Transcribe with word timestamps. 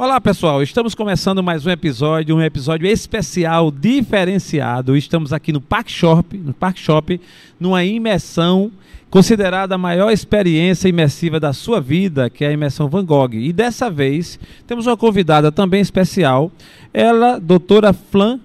Olá 0.00 0.20
pessoal, 0.20 0.62
estamos 0.62 0.94
começando 0.94 1.42
mais 1.42 1.66
um 1.66 1.70
episódio, 1.70 2.36
um 2.36 2.40
episódio 2.40 2.86
especial, 2.86 3.68
diferenciado. 3.68 4.96
Estamos 4.96 5.32
aqui 5.32 5.52
no 5.52 5.60
Park 5.60 5.88
Shop, 5.88 6.38
no 6.38 6.54
Park 6.54 6.78
Shop, 6.78 7.20
numa 7.58 7.82
imersão 7.82 8.70
considerada 9.10 9.74
a 9.74 9.78
maior 9.78 10.12
experiência 10.12 10.88
imersiva 10.88 11.40
da 11.40 11.52
sua 11.52 11.80
vida, 11.80 12.30
que 12.30 12.44
é 12.44 12.48
a 12.48 12.52
imersão 12.52 12.88
Van 12.88 13.04
Gogh. 13.04 13.34
E 13.34 13.52
dessa 13.52 13.90
vez 13.90 14.38
temos 14.68 14.86
uma 14.86 14.96
convidada 14.96 15.50
também 15.50 15.80
especial, 15.80 16.52
ela, 16.94 17.40
doutora 17.40 17.92
Flan 17.92 18.38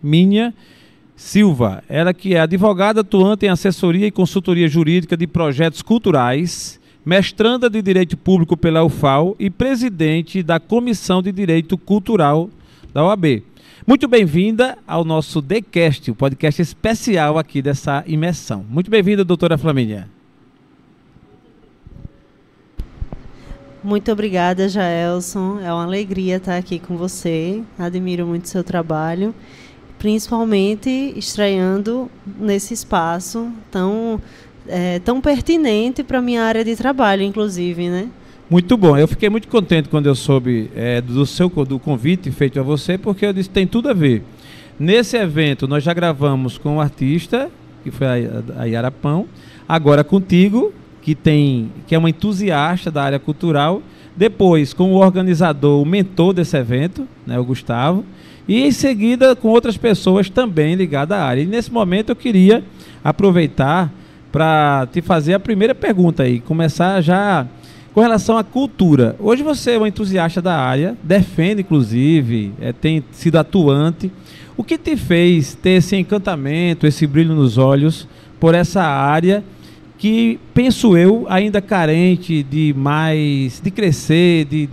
Minha 0.00 0.54
Silva, 1.16 1.82
ela 1.88 2.14
que 2.14 2.36
é 2.36 2.38
advogada 2.38 3.00
atuante 3.00 3.44
em 3.44 3.48
assessoria 3.48 4.06
e 4.06 4.12
consultoria 4.12 4.68
jurídica 4.68 5.16
de 5.16 5.26
projetos 5.26 5.82
culturais 5.82 6.80
mestranda 7.04 7.68
de 7.68 7.82
Direito 7.82 8.16
Público 8.16 8.56
pela 8.56 8.84
UFAL 8.84 9.34
e 9.38 9.50
presidente 9.50 10.42
da 10.42 10.60
Comissão 10.60 11.20
de 11.20 11.32
Direito 11.32 11.76
Cultural 11.76 12.48
da 12.94 13.04
OAB. 13.04 13.42
Muito 13.84 14.06
bem-vinda 14.06 14.78
ao 14.86 15.04
nosso 15.04 15.42
TheCast, 15.42 16.12
o 16.12 16.14
podcast 16.14 16.62
especial 16.62 17.36
aqui 17.36 17.60
dessa 17.60 18.04
imersão. 18.06 18.64
Muito 18.68 18.88
bem-vinda, 18.88 19.24
doutora 19.24 19.58
Flamínia. 19.58 20.08
Muito 23.82 24.12
obrigada, 24.12 24.68
Jaelson. 24.68 25.58
É 25.58 25.72
uma 25.72 25.82
alegria 25.82 26.36
estar 26.36 26.56
aqui 26.56 26.78
com 26.78 26.96
você. 26.96 27.64
Admiro 27.76 28.24
muito 28.24 28.48
seu 28.48 28.62
trabalho, 28.62 29.34
principalmente 29.98 30.88
estreando 31.16 32.08
nesse 32.38 32.72
espaço 32.72 33.50
tão 33.72 34.20
é, 34.68 34.98
tão 35.00 35.20
pertinente 35.20 36.02
para 36.02 36.20
minha 36.20 36.42
área 36.42 36.64
de 36.64 36.76
trabalho, 36.76 37.22
inclusive, 37.22 37.88
né? 37.88 38.08
Muito 38.48 38.76
bom. 38.76 38.96
Eu 38.96 39.08
fiquei 39.08 39.30
muito 39.30 39.48
contente 39.48 39.88
quando 39.88 40.06
eu 40.06 40.14
soube 40.14 40.70
é, 40.76 41.00
do 41.00 41.24
seu 41.24 41.48
do 41.48 41.78
convite 41.78 42.30
feito 42.30 42.60
a 42.60 42.62
você, 42.62 42.98
porque 42.98 43.24
eu 43.24 43.32
disse 43.32 43.48
tem 43.48 43.66
tudo 43.66 43.88
a 43.88 43.94
ver. 43.94 44.22
Nesse 44.78 45.16
evento 45.16 45.66
nós 45.66 45.82
já 45.82 45.94
gravamos 45.94 46.58
com 46.58 46.76
um 46.76 46.80
artista 46.80 47.50
que 47.82 47.90
foi 47.90 48.06
a, 48.06 48.42
a 48.58 48.64
Yara 48.64 48.90
Pão, 48.90 49.26
agora 49.68 50.04
contigo 50.04 50.72
que 51.00 51.14
tem 51.14 51.70
que 51.86 51.94
é 51.94 51.98
uma 51.98 52.10
entusiasta 52.10 52.90
da 52.90 53.02
área 53.02 53.18
cultural, 53.18 53.82
depois 54.16 54.72
com 54.72 54.92
o 54.92 54.96
organizador, 54.96 55.82
o 55.82 55.86
mentor 55.86 56.32
desse 56.32 56.56
evento, 56.56 57.08
né, 57.26 57.38
o 57.38 57.44
Gustavo, 57.44 58.04
e 58.46 58.60
em 58.62 58.70
seguida 58.70 59.34
com 59.34 59.48
outras 59.48 59.76
pessoas 59.76 60.28
também 60.28 60.74
ligadas 60.74 61.16
à 61.16 61.24
área. 61.24 61.40
E 61.40 61.46
nesse 61.46 61.72
momento 61.72 62.10
eu 62.10 62.16
queria 62.16 62.62
aproveitar 63.02 63.90
para 64.32 64.88
te 64.90 65.02
fazer 65.02 65.34
a 65.34 65.38
primeira 65.38 65.74
pergunta 65.74 66.22
aí, 66.22 66.40
começar 66.40 67.02
já 67.02 67.46
com 67.92 68.00
relação 68.00 68.38
à 68.38 68.42
cultura. 68.42 69.14
Hoje 69.20 69.42
você 69.42 69.72
é 69.72 69.78
um 69.78 69.86
entusiasta 69.86 70.40
da 70.40 70.58
área, 70.58 70.96
defende 71.02 71.60
inclusive, 71.60 72.54
é, 72.58 72.72
tem 72.72 73.04
sido 73.12 73.36
atuante. 73.36 74.10
O 74.56 74.64
que 74.64 74.78
te 74.78 74.96
fez 74.96 75.54
ter 75.54 75.72
esse 75.72 75.96
encantamento, 75.96 76.86
esse 76.86 77.06
brilho 77.06 77.34
nos 77.34 77.58
olhos 77.58 78.08
por 78.40 78.54
essa 78.54 78.82
área 78.82 79.44
que, 79.98 80.40
penso 80.54 80.96
eu, 80.96 81.26
ainda 81.28 81.60
carente 81.60 82.42
de 82.42 82.74
mais, 82.76 83.60
de 83.62 83.70
crescer, 83.70 84.46
de, 84.46 84.68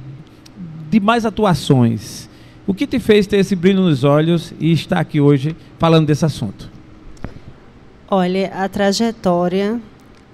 de 0.89 0.99
mais 1.01 1.25
atuações? 1.25 2.29
O 2.66 2.73
que 2.73 2.88
te 2.88 2.99
fez 2.99 3.27
ter 3.27 3.38
esse 3.38 3.55
brilho 3.55 3.81
nos 3.81 4.03
olhos 4.05 4.53
e 4.59 4.71
estar 4.71 4.99
aqui 4.99 5.19
hoje 5.19 5.55
falando 5.77 6.07
desse 6.07 6.23
assunto? 6.23 6.78
Olha, 8.11 8.47
a 8.55 8.67
trajetória 8.67 9.79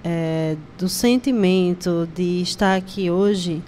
é, 0.02 0.56
do 0.78 0.88
sentimento 0.88 2.08
de 2.14 2.40
estar 2.40 2.74
aqui 2.74 3.10
hoje 3.10 3.62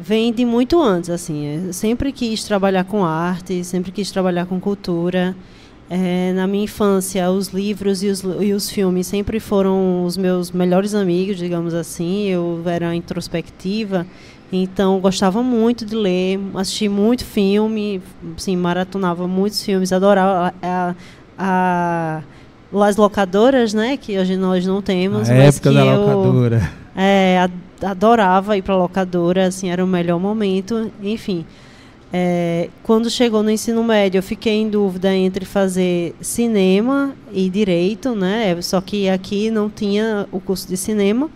vem 0.00 0.32
de 0.32 0.46
muito 0.46 0.80
antes. 0.80 1.10
Assim, 1.10 1.66
eu 1.66 1.74
sempre 1.74 2.10
quis 2.10 2.42
trabalhar 2.42 2.84
com 2.84 3.04
arte, 3.04 3.62
sempre 3.64 3.92
quis 3.92 4.10
trabalhar 4.10 4.46
com 4.46 4.58
cultura. 4.58 5.36
É, 5.90 6.32
na 6.32 6.46
minha 6.46 6.64
infância, 6.64 7.30
os 7.30 7.48
livros 7.48 8.02
e 8.02 8.06
os, 8.06 8.22
e 8.40 8.54
os 8.54 8.70
filmes 8.70 9.06
sempre 9.06 9.38
foram 9.40 10.06
os 10.06 10.16
meus 10.16 10.50
melhores 10.50 10.94
amigos, 10.94 11.36
digamos 11.36 11.74
assim. 11.74 12.28
Eu 12.28 12.62
era 12.64 12.94
introspectiva, 12.94 14.06
então 14.50 14.98
gostava 15.00 15.42
muito 15.42 15.84
de 15.84 15.94
ler, 15.94 16.40
assisti 16.54 16.88
muito 16.88 17.26
filme, 17.26 18.00
assim, 18.34 18.56
maratonava 18.56 19.28
muitos 19.28 19.62
filmes, 19.62 19.92
adorava 19.92 20.54
a, 20.62 20.88
a, 20.88 20.94
a 21.38 22.22
as 22.72 22.96
locadoras, 22.96 23.74
né? 23.74 23.96
Que 23.96 24.18
hoje 24.18 24.36
nós 24.36 24.66
não 24.66 24.80
temos. 24.80 25.28
A 25.28 25.34
época 25.34 25.72
da 25.72 25.84
eu, 25.84 26.00
locadora. 26.00 26.72
É, 26.94 27.48
adorava 27.82 28.56
ir 28.56 28.62
para 28.62 28.76
locadora, 28.76 29.46
assim, 29.46 29.70
era 29.70 29.84
o 29.84 29.88
melhor 29.88 30.20
momento. 30.20 30.90
Enfim, 31.02 31.44
é, 32.12 32.68
quando 32.82 33.08
chegou 33.08 33.42
no 33.42 33.50
ensino 33.50 33.82
médio, 33.82 34.18
eu 34.18 34.22
fiquei 34.22 34.54
em 34.54 34.68
dúvida 34.68 35.14
entre 35.14 35.44
fazer 35.44 36.14
cinema 36.20 37.14
e 37.32 37.48
direito, 37.48 38.14
né? 38.14 38.60
Só 38.62 38.80
que 38.80 39.08
aqui 39.08 39.50
não 39.50 39.70
tinha 39.70 40.26
o 40.30 40.40
curso 40.40 40.68
de 40.68 40.76
cinema 40.76 41.30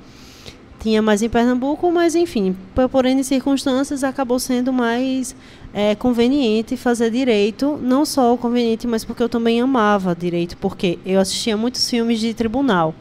tinha 0.84 1.00
mais 1.00 1.22
em 1.22 1.30
Pernambuco, 1.30 1.90
mas 1.90 2.14
enfim, 2.14 2.54
por 2.92 3.06
N 3.06 3.24
circunstâncias, 3.24 4.04
acabou 4.04 4.38
sendo 4.38 4.70
mais 4.70 5.34
é, 5.74 5.96
conveniente 5.96 6.76
fazer 6.76 7.10
direito, 7.10 7.76
não 7.82 8.04
só 8.04 8.36
conveniente, 8.36 8.86
mas 8.86 9.04
porque 9.04 9.22
eu 9.22 9.28
também 9.28 9.60
amava 9.60 10.14
direito, 10.14 10.56
porque 10.58 11.00
eu 11.04 11.18
assistia 11.18 11.56
muitos 11.56 11.90
filmes 11.90 12.20
de 12.20 12.32
tribunal. 12.32 12.94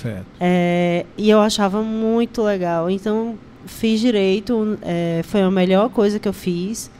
Certo. 0.00 0.24
É, 0.38 1.04
e 1.18 1.28
eu 1.28 1.40
achava 1.40 1.82
muito 1.82 2.42
legal. 2.42 2.88
Então, 2.88 3.36
fiz 3.66 4.00
direito, 4.00 4.78
é, 4.82 5.22
foi 5.24 5.42
a 5.42 5.50
melhor 5.50 5.90
coisa 5.90 6.20
que 6.20 6.28
eu 6.28 6.32
fiz. 6.32 6.90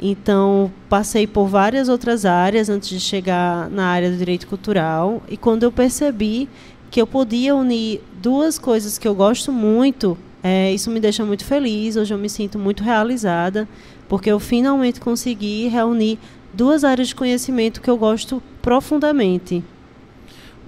Então, 0.00 0.72
passei 0.88 1.26
por 1.26 1.46
várias 1.46 1.88
outras 1.88 2.24
áreas 2.24 2.68
antes 2.68 2.88
de 2.88 2.98
chegar 2.98 3.70
na 3.70 3.86
área 3.86 4.10
do 4.10 4.16
direito 4.16 4.46
cultural. 4.48 5.22
E 5.28 5.36
quando 5.36 5.62
eu 5.62 5.70
percebi 5.70 6.48
que 6.90 7.00
eu 7.00 7.06
podia 7.06 7.54
unir 7.54 8.02
duas 8.20 8.58
coisas 8.58 8.98
que 8.98 9.06
eu 9.06 9.14
gosto 9.14 9.52
muito. 9.52 10.16
É, 10.42 10.72
isso 10.72 10.90
me 10.90 10.98
deixa 10.98 11.24
muito 11.24 11.44
feliz. 11.44 11.96
Hoje 11.96 12.12
eu 12.12 12.18
me 12.18 12.28
sinto 12.28 12.58
muito 12.58 12.82
realizada, 12.82 13.68
porque 14.12 14.30
eu 14.30 14.38
finalmente 14.38 15.00
consegui 15.00 15.68
reunir 15.68 16.18
duas 16.52 16.84
áreas 16.84 17.08
de 17.08 17.14
conhecimento 17.14 17.80
que 17.80 17.88
eu 17.88 17.96
gosto 17.96 18.42
profundamente. 18.60 19.64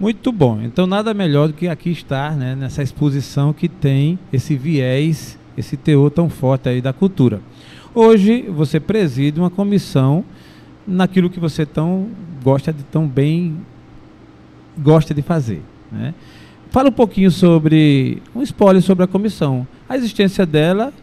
Muito 0.01 0.33
bom. 0.33 0.63
Então, 0.63 0.87
nada 0.87 1.13
melhor 1.13 1.49
do 1.49 1.53
que 1.53 1.69
aqui 1.69 1.91
estar 1.91 2.35
né, 2.35 2.55
nessa 2.55 2.83
exposição 2.83 3.53
que 3.53 3.69
tem 3.69 4.19
esse 4.33 4.57
viés, 4.57 5.39
esse 5.59 5.77
teor 5.77 6.11
tão 6.11 6.31
forte 6.31 6.71
aí 6.71 6.81
da 6.81 6.91
cultura. 6.91 7.43
Hoje, 7.95 8.41
você 8.49 8.81
preside 8.81 9.39
uma 9.39 9.51
comissão 9.51 10.25
naquilo 10.87 11.29
que 11.29 11.39
você 11.39 11.67
tão 11.67 12.09
gosta 12.43 12.73
de 12.73 12.83
tão 12.85 13.07
bem 13.07 13.59
gosta 14.79 15.13
de 15.13 15.21
fazer. 15.21 15.61
Né? 15.93 16.15
Fala 16.71 16.89
um 16.89 16.93
pouquinho 16.93 17.31
sobre, 17.31 18.23
um 18.35 18.41
spoiler 18.41 18.81
sobre 18.81 19.05
a 19.05 19.07
comissão, 19.07 19.69
a 19.87 19.99
existência 19.99 20.47
dela, 20.47 20.95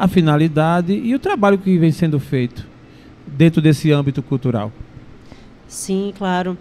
a 0.00 0.08
finalidade 0.08 0.94
e 0.94 1.14
o 1.14 1.18
trabalho 1.18 1.58
que 1.58 1.76
vem 1.76 1.92
sendo 1.92 2.18
feito 2.18 2.66
dentro 3.26 3.60
desse 3.60 3.92
âmbito 3.92 4.22
cultural. 4.22 4.72
Sim, 5.68 6.14
claro. 6.16 6.56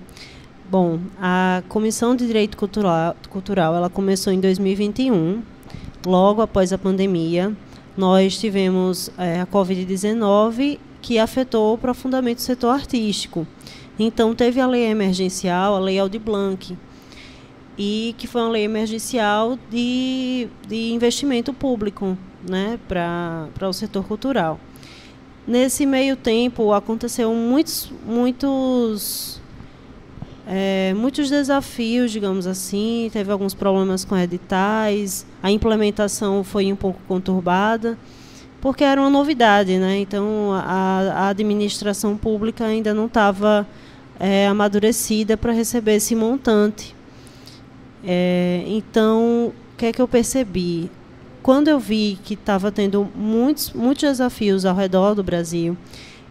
Bom, 0.69 0.99
a 1.17 1.63
Comissão 1.69 2.17
de 2.17 2.27
Direito 2.27 2.57
Cultural, 2.57 3.15
cultural 3.29 3.73
ela 3.73 3.89
começou 3.89 4.33
em 4.33 4.41
2021, 4.41 5.41
logo 6.05 6.41
após 6.41 6.73
a 6.73 6.77
pandemia. 6.77 7.55
Nós 7.95 8.37
tivemos 8.37 9.09
é, 9.17 9.39
a 9.39 9.47
Covid-19 9.47 10.77
que 11.01 11.17
afetou 11.17 11.77
profundamente 11.77 12.41
o 12.41 12.43
setor 12.43 12.71
artístico. 12.71 13.47
Então, 13.97 14.35
teve 14.35 14.59
a 14.59 14.67
lei 14.67 14.83
emergencial, 14.83 15.77
a 15.77 15.79
Lei 15.79 15.97
Aldir 15.97 16.19
Blanc, 16.19 16.77
e 17.77 18.13
que 18.17 18.27
foi 18.27 18.41
uma 18.41 18.51
lei 18.51 18.65
emergencial 18.65 19.57
de, 19.71 20.49
de 20.67 20.91
investimento 20.91 21.53
público 21.53 22.17
né, 22.47 22.79
para 22.87 23.67
o 23.67 23.73
setor 23.73 24.05
cultural. 24.05 24.59
Nesse 25.47 25.85
meio 25.85 26.15
tempo 26.15 26.73
aconteceu 26.73 27.33
muitos, 27.33 27.91
muitos, 28.05 29.41
é, 30.47 30.93
muitos 30.95 31.29
desafios, 31.29 32.11
digamos 32.11 32.45
assim, 32.45 33.09
teve 33.11 33.31
alguns 33.31 33.53
problemas 33.53 34.05
com 34.05 34.15
editais, 34.17 35.25
a 35.41 35.49
implementação 35.49 36.43
foi 36.43 36.71
um 36.71 36.75
pouco 36.75 36.99
conturbada, 37.07 37.97
porque 38.61 38.83
era 38.83 39.01
uma 39.01 39.09
novidade, 39.09 39.77
né? 39.77 39.99
então 39.99 40.51
a, 40.53 41.13
a 41.13 41.27
administração 41.29 42.15
pública 42.15 42.65
ainda 42.65 42.93
não 42.93 43.05
estava 43.05 43.65
é, 44.19 44.47
amadurecida 44.47 45.35
para 45.35 45.51
receber 45.53 45.95
esse 45.95 46.13
montante 46.13 46.99
é, 48.03 48.63
então, 48.67 49.47
o 49.47 49.77
que 49.77 49.87
é 49.87 49.93
que 49.93 50.01
eu 50.01 50.07
percebi? 50.07 50.89
Quando 51.49 51.67
eu 51.67 51.79
vi 51.79 52.19
que 52.23 52.35
estava 52.35 52.71
tendo 52.71 53.09
muitos, 53.15 53.73
muitos 53.73 54.03
desafios 54.03 54.67
ao 54.67 54.75
redor 54.75 55.15
do 55.15 55.23
Brasil 55.23 55.75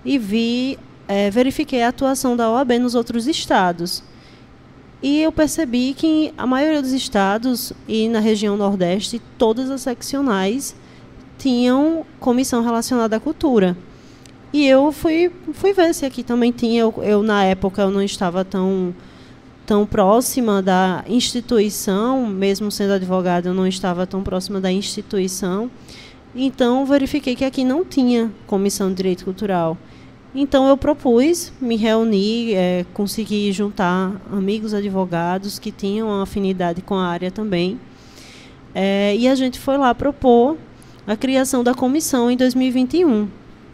e 0.04 0.16
vi, 0.16 0.78
é, 1.08 1.28
verifiquei 1.28 1.82
a 1.82 1.88
atuação 1.88 2.36
da 2.36 2.48
OAB 2.48 2.78
nos 2.78 2.94
outros 2.94 3.26
estados. 3.26 4.00
E 5.02 5.20
eu 5.20 5.32
percebi 5.32 5.92
que 5.92 6.32
a 6.38 6.46
maioria 6.46 6.80
dos 6.80 6.92
estados 6.92 7.72
e 7.88 8.08
na 8.08 8.20
região 8.20 8.56
Nordeste, 8.56 9.20
todas 9.36 9.72
as 9.72 9.80
seccionais 9.80 10.76
tinham 11.36 12.06
comissão 12.20 12.62
relacionada 12.62 13.16
à 13.16 13.18
cultura. 13.18 13.76
E 14.52 14.68
eu 14.68 14.92
fui, 14.92 15.32
fui 15.52 15.72
ver 15.72 15.92
se 15.96 16.06
aqui 16.06 16.22
também 16.22 16.52
tinha. 16.52 16.82
Eu, 16.82 16.94
eu, 17.02 17.24
na 17.24 17.42
época, 17.42 17.82
eu 17.82 17.90
não 17.90 18.02
estava 18.02 18.44
tão, 18.44 18.94
tão 19.68 19.84
próxima 19.84 20.62
da 20.62 21.04
instituição, 21.06 22.26
mesmo 22.26 22.70
sendo 22.70 22.94
advogada, 22.94 23.50
eu 23.50 23.54
não 23.54 23.66
estava 23.66 24.06
tão 24.06 24.22
próxima 24.22 24.58
da 24.58 24.72
instituição. 24.72 25.70
Então, 26.34 26.86
verifiquei 26.86 27.36
que 27.36 27.44
aqui 27.44 27.64
não 27.64 27.84
tinha 27.84 28.32
comissão 28.46 28.88
de 28.88 28.94
direito 28.94 29.26
cultural. 29.26 29.76
Então, 30.34 30.66
eu 30.66 30.74
propus, 30.74 31.52
me 31.60 31.76
reunir, 31.76 32.54
é, 32.54 32.86
consegui 32.94 33.52
juntar 33.52 34.18
amigos 34.32 34.72
advogados 34.72 35.58
que 35.58 35.70
tinham 35.70 36.22
afinidade 36.22 36.80
com 36.80 36.94
a 36.94 37.06
área 37.06 37.30
também. 37.30 37.78
É, 38.74 39.14
e 39.16 39.28
a 39.28 39.34
gente 39.34 39.58
foi 39.58 39.76
lá 39.76 39.94
propor 39.94 40.56
a 41.06 41.14
criação 41.14 41.62
da 41.62 41.74
comissão 41.74 42.30
em 42.30 42.38
2021. 42.38 43.28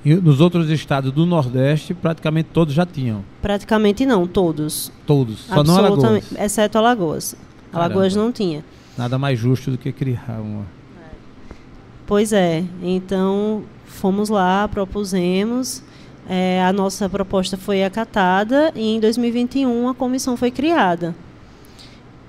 E 0.05 0.15
nos 0.15 0.41
outros 0.41 0.69
estados 0.69 1.11
do 1.11 1.25
Nordeste, 1.25 1.95
praticamente 1.95 2.51
todos 2.53 2.75
já 2.75 2.85
tinham? 2.85 3.25
Praticamente 3.41 4.05
não, 4.05 4.27
todos. 4.27 4.93
Todos, 5.07 5.41
só 5.41 5.65
não 5.65 5.79
Alagoas? 5.79 6.33
Exceto 6.39 6.77
Alagoas. 6.77 7.35
Caramba. 7.73 7.95
Alagoas 7.95 8.15
não 8.15 8.31
tinha. 8.31 8.63
Nada 8.99 9.19
mais 9.19 9.39
justo 9.39 9.71
do 9.71 9.79
que 9.79 9.91
criar 9.93 10.41
uma... 10.41 10.65
Pois 12.07 12.35
é, 12.35 12.63
então 12.83 13.65
fomos 13.87 14.29
lá, 14.29 14.69
propusemos, 14.69 15.83
é, 16.29 16.63
a 16.63 16.71
nossa 16.71 17.09
proposta 17.09 17.57
foi 17.57 17.83
acatada 17.83 18.73
e 18.75 18.97
em 18.97 19.01
2021 19.01 19.89
a 19.89 19.95
comissão 19.95 20.37
foi 20.37 20.51
criada. 20.51 21.15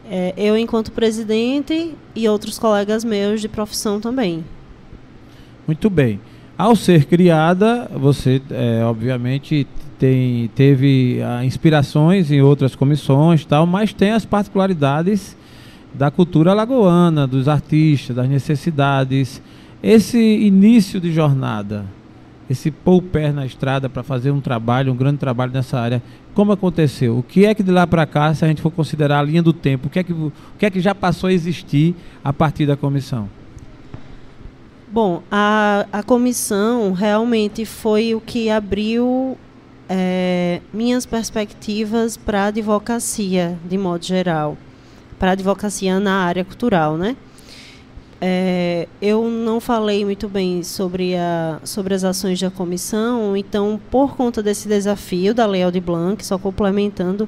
É, 0.09 0.33
eu, 0.37 0.55
enquanto 0.55 0.91
presidente, 0.91 1.93
e 2.15 2.29
outros 2.29 2.57
colegas 2.57 3.03
meus 3.03 3.41
de 3.41 3.49
profissão 3.49 3.99
também. 3.99 4.45
Muito 5.67 5.89
bem. 5.89 6.21
Ao 6.57 6.73
ser 6.73 7.03
criada, 7.03 7.91
você, 7.93 8.41
é, 8.49 8.81
obviamente, 8.85 9.67
tem, 9.99 10.49
teve 10.55 11.21
ah, 11.21 11.43
inspirações 11.43 12.31
em 12.31 12.41
outras 12.41 12.77
comissões, 12.77 13.43
tal, 13.43 13.65
mas 13.65 13.91
tem 13.91 14.11
as 14.11 14.23
particularidades 14.23 15.35
da 15.93 16.09
cultura 16.09 16.51
alagoana, 16.51 17.27
dos 17.27 17.49
artistas, 17.49 18.15
das 18.15 18.29
necessidades. 18.29 19.41
Esse 19.83 20.17
início 20.17 21.01
de 21.01 21.11
jornada, 21.11 21.85
esse 22.49 22.71
pôr 22.71 22.99
o 22.99 23.01
pé 23.01 23.33
na 23.33 23.45
estrada 23.45 23.89
para 23.89 24.01
fazer 24.01 24.31
um 24.31 24.39
trabalho, 24.39 24.93
um 24.93 24.95
grande 24.95 25.17
trabalho 25.17 25.51
nessa 25.51 25.77
área, 25.77 26.01
como 26.33 26.53
aconteceu? 26.53 27.17
O 27.17 27.23
que 27.23 27.45
é 27.45 27.53
que 27.53 27.63
de 27.63 27.71
lá 27.71 27.85
para 27.85 28.05
cá, 28.05 28.33
se 28.33 28.45
a 28.45 28.47
gente 28.47 28.61
for 28.61 28.71
considerar 28.71 29.19
a 29.19 29.23
linha 29.23 29.43
do 29.43 29.51
tempo, 29.51 29.87
o 29.87 29.89
que, 29.89 29.99
é 29.99 30.03
que, 30.03 30.13
o 30.13 30.31
que 30.57 30.65
é 30.65 30.69
que 30.69 30.79
já 30.79 30.95
passou 30.95 31.27
a 31.27 31.33
existir 31.33 31.93
a 32.23 32.31
partir 32.31 32.65
da 32.65 32.77
comissão? 32.77 33.29
Bom, 34.87 35.23
a, 35.31 35.87
a 35.91 36.03
comissão 36.03 36.93
realmente 36.93 37.65
foi 37.65 38.13
o 38.13 38.21
que 38.21 38.49
abriu 38.49 39.35
é, 39.89 40.61
minhas 40.71 41.05
perspectivas 41.05 42.15
para 42.15 42.43
a 42.43 42.45
advocacia, 42.45 43.57
de 43.67 43.77
modo 43.77 44.05
geral, 44.05 44.55
para 45.17 45.29
a 45.29 45.33
advocacia 45.33 45.99
na 45.99 46.23
área 46.23 46.45
cultural, 46.45 46.97
né? 46.97 47.17
É, 48.21 48.87
eu 49.01 49.27
não 49.29 49.59
falei 49.59 50.05
muito 50.05 50.29
bem 50.29 50.63
sobre, 50.63 51.15
a, 51.15 51.59
sobre 51.63 51.93
as 51.93 52.03
ações 52.03 52.39
da 52.39 52.49
comissão, 52.49 53.35
então, 53.35 53.79
por 53.91 54.15
conta 54.15 54.41
desse 54.41 54.67
desafio 54.67 55.33
da 55.33 55.45
Lei 55.45 55.63
Aldir 55.63 55.81
Blanc, 55.81 56.23
só 56.25 56.37
complementando, 56.37 57.27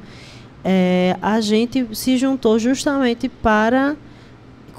é, 0.63 1.17
a 1.21 1.41
gente 1.41 1.87
se 1.93 2.17
juntou 2.17 2.57
justamente 2.59 3.27
para 3.27 3.95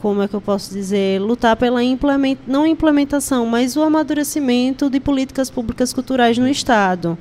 como 0.01 0.23
é 0.23 0.29
que 0.29 0.35
eu 0.35 0.41
posso 0.41 0.73
dizer, 0.73 1.21
lutar 1.21 1.57
pela 1.57 1.83
implement, 1.83 2.37
não 2.47 2.67
implementação, 2.67 3.45
mas 3.47 3.77
o 3.77 3.83
amadurecimento 3.83 4.89
de 4.89 5.01
políticas 5.01 5.51
públicas 5.51 5.93
culturais 5.93 6.39
no 6.39 6.49
Estado. 6.49 7.19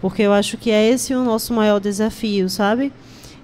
Porque 0.00 0.22
eu 0.22 0.32
acho 0.32 0.56
que 0.56 0.70
é 0.70 0.88
esse 0.88 1.14
o 1.14 1.22
nosso 1.22 1.52
maior 1.52 1.78
desafio, 1.78 2.48
sabe? 2.48 2.92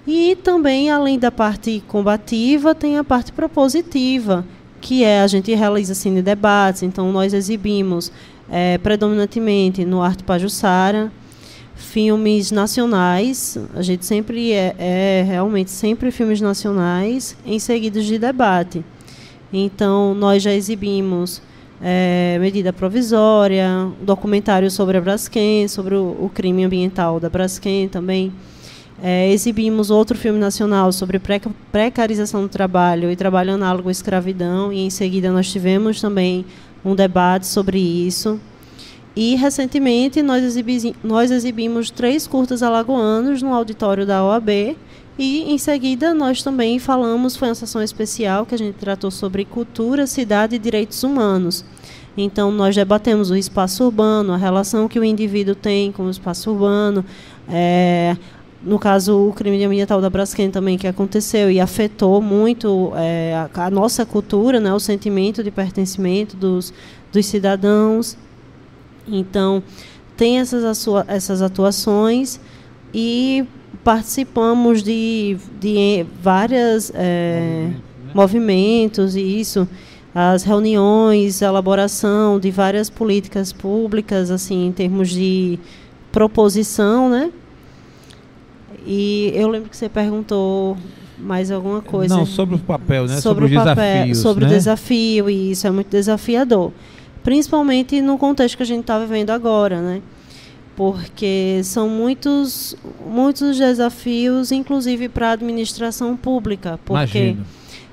E 0.07 0.35
também, 0.35 0.89
além 0.89 1.19
da 1.19 1.31
parte 1.31 1.83
combativa, 1.87 2.73
tem 2.73 2.97
a 2.97 3.03
parte 3.03 3.31
propositiva, 3.31 4.43
que 4.79 5.03
é 5.03 5.21
a 5.21 5.27
gente 5.27 5.53
realiza 5.53 5.93
cine 5.93 6.21
debates, 6.23 6.81
então 6.81 7.11
nós 7.11 7.33
exibimos 7.33 8.11
é, 8.49 8.79
predominantemente 8.79 9.85
no 9.85 10.01
Arte 10.01 10.23
Pajussara, 10.23 11.11
filmes 11.81 12.51
nacionais. 12.51 13.57
A 13.75 13.81
gente 13.81 14.05
sempre 14.05 14.51
é, 14.53 14.75
é, 14.77 15.25
realmente 15.27 15.71
sempre 15.71 16.11
filmes 16.11 16.39
nacionais 16.39 17.35
em 17.45 17.59
seguidos 17.59 18.05
de 18.05 18.17
debate. 18.17 18.83
Então 19.51 20.13
nós 20.13 20.41
já 20.41 20.53
exibimos 20.53 21.41
é, 21.81 22.37
medida 22.39 22.71
provisória, 22.71 23.67
um 24.01 24.05
documentário 24.05 24.69
sobre 24.69 24.97
a 24.97 25.01
Braskem, 25.01 25.67
sobre 25.67 25.95
o, 25.95 26.15
o 26.19 26.31
crime 26.33 26.63
ambiental 26.63 27.19
da 27.19 27.29
Braskem 27.29 27.87
também. 27.87 28.31
É, 29.03 29.31
exibimos 29.31 29.89
outro 29.89 30.15
filme 30.15 30.37
nacional 30.37 30.91
sobre 30.91 31.19
precarização 31.71 32.43
do 32.43 32.49
trabalho 32.49 33.09
e 33.09 33.15
trabalho 33.15 33.53
análogo 33.53 33.89
à 33.89 33.91
escravidão, 33.91 34.71
e 34.71 34.81
em 34.81 34.91
seguida 34.91 35.31
nós 35.31 35.51
tivemos 35.51 35.99
também 35.99 36.45
um 36.85 36.93
debate 36.93 37.47
sobre 37.47 37.79
isso. 37.79 38.39
E 39.15 39.35
recentemente 39.35 40.21
nós, 40.21 40.43
exibi 40.43 40.95
nós 41.03 41.31
exibimos 41.31 41.89
três 41.89 42.25
curtas 42.27 42.63
alagoanos 42.63 43.41
no 43.41 43.53
auditório 43.53 44.05
da 44.05 44.23
OAB. 44.23 44.77
E 45.19 45.53
em 45.53 45.57
seguida 45.57 46.13
nós 46.13 46.41
também 46.41 46.79
falamos, 46.79 47.35
foi 47.35 47.49
uma 47.49 47.55
sessão 47.55 47.81
especial 47.81 48.45
que 48.45 48.55
a 48.55 48.57
gente 48.57 48.75
tratou 48.75 49.11
sobre 49.11 49.43
cultura, 49.43 50.07
cidade 50.07 50.55
e 50.55 50.59
direitos 50.59 51.03
humanos. 51.03 51.65
Então 52.17 52.51
nós 52.51 52.75
debatemos 52.75 53.29
o 53.29 53.35
espaço 53.35 53.83
urbano, 53.83 54.33
a 54.33 54.37
relação 54.37 54.87
que 54.87 54.99
o 54.99 55.03
indivíduo 55.03 55.55
tem 55.55 55.91
com 55.91 56.03
o 56.03 56.09
espaço 56.09 56.51
urbano, 56.51 57.05
é, 57.49 58.15
no 58.63 58.77
caso 58.79 59.27
o 59.27 59.33
crime 59.33 59.63
ambiental 59.63 60.01
da 60.01 60.09
Braskem 60.09 60.49
também 60.49 60.77
que 60.77 60.87
aconteceu 60.87 61.51
e 61.51 61.59
afetou 61.59 62.21
muito 62.21 62.91
é, 62.95 63.47
a, 63.53 63.65
a, 63.65 63.69
nossa 63.69 64.05
cultura, 64.05 64.59
né, 64.59 64.73
o 64.73 64.79
sentimento 64.79 65.43
de 65.43 65.51
pertencimento 65.51 66.35
dos, 66.37 66.73
dos 67.11 67.25
cidadãos. 67.25 68.17
Então, 69.07 69.63
tem 70.15 70.39
essas, 70.39 70.87
essas 71.07 71.41
atuações 71.41 72.39
e 72.93 73.45
participamos 73.83 74.83
de, 74.83 75.37
de 75.59 76.05
várias 76.21 76.91
é, 76.93 77.71
movimentos 78.13 79.15
e 79.15 79.21
isso 79.21 79.67
as 80.13 80.43
reuniões, 80.43 81.41
a 81.41 81.47
elaboração 81.47 82.37
de 82.37 82.51
várias 82.51 82.89
políticas 82.89 83.53
públicas, 83.53 84.29
assim, 84.29 84.67
em 84.67 84.71
termos 84.71 85.09
de 85.09 85.57
proposição, 86.11 87.09
né? 87.09 87.31
E 88.85 89.31
eu 89.33 89.47
lembro 89.47 89.69
que 89.69 89.77
você 89.77 89.87
perguntou 89.87 90.75
mais 91.17 91.49
alguma 91.49 91.81
coisa. 91.81 92.13
Não, 92.13 92.25
sobre 92.25 92.55
o 92.55 92.59
papel, 92.59 93.07
né? 93.07 93.21
Sobre, 93.21 93.47
sobre 93.47 93.55
o 93.55 93.63
papel, 93.63 93.75
desafios, 93.75 94.17
sobre 94.17 94.43
né? 94.43 94.51
o 94.51 94.53
desafio, 94.53 95.29
e 95.29 95.51
isso 95.51 95.65
é 95.65 95.71
muito 95.71 95.89
desafiador 95.89 96.73
principalmente 97.23 98.01
no 98.01 98.17
contexto 98.17 98.57
que 98.57 98.63
a 98.63 98.65
gente 98.65 98.81
está 98.81 98.99
vivendo 98.99 99.29
agora, 99.29 99.81
né? 99.81 100.01
Porque 100.75 101.61
são 101.63 101.87
muitos, 101.89 102.75
muitos 103.05 103.57
desafios, 103.57 104.51
inclusive 104.51 105.09
para 105.09 105.29
a 105.29 105.31
administração 105.33 106.15
pública. 106.17 106.79
Porque 106.85 107.17
Imagino. 107.17 107.45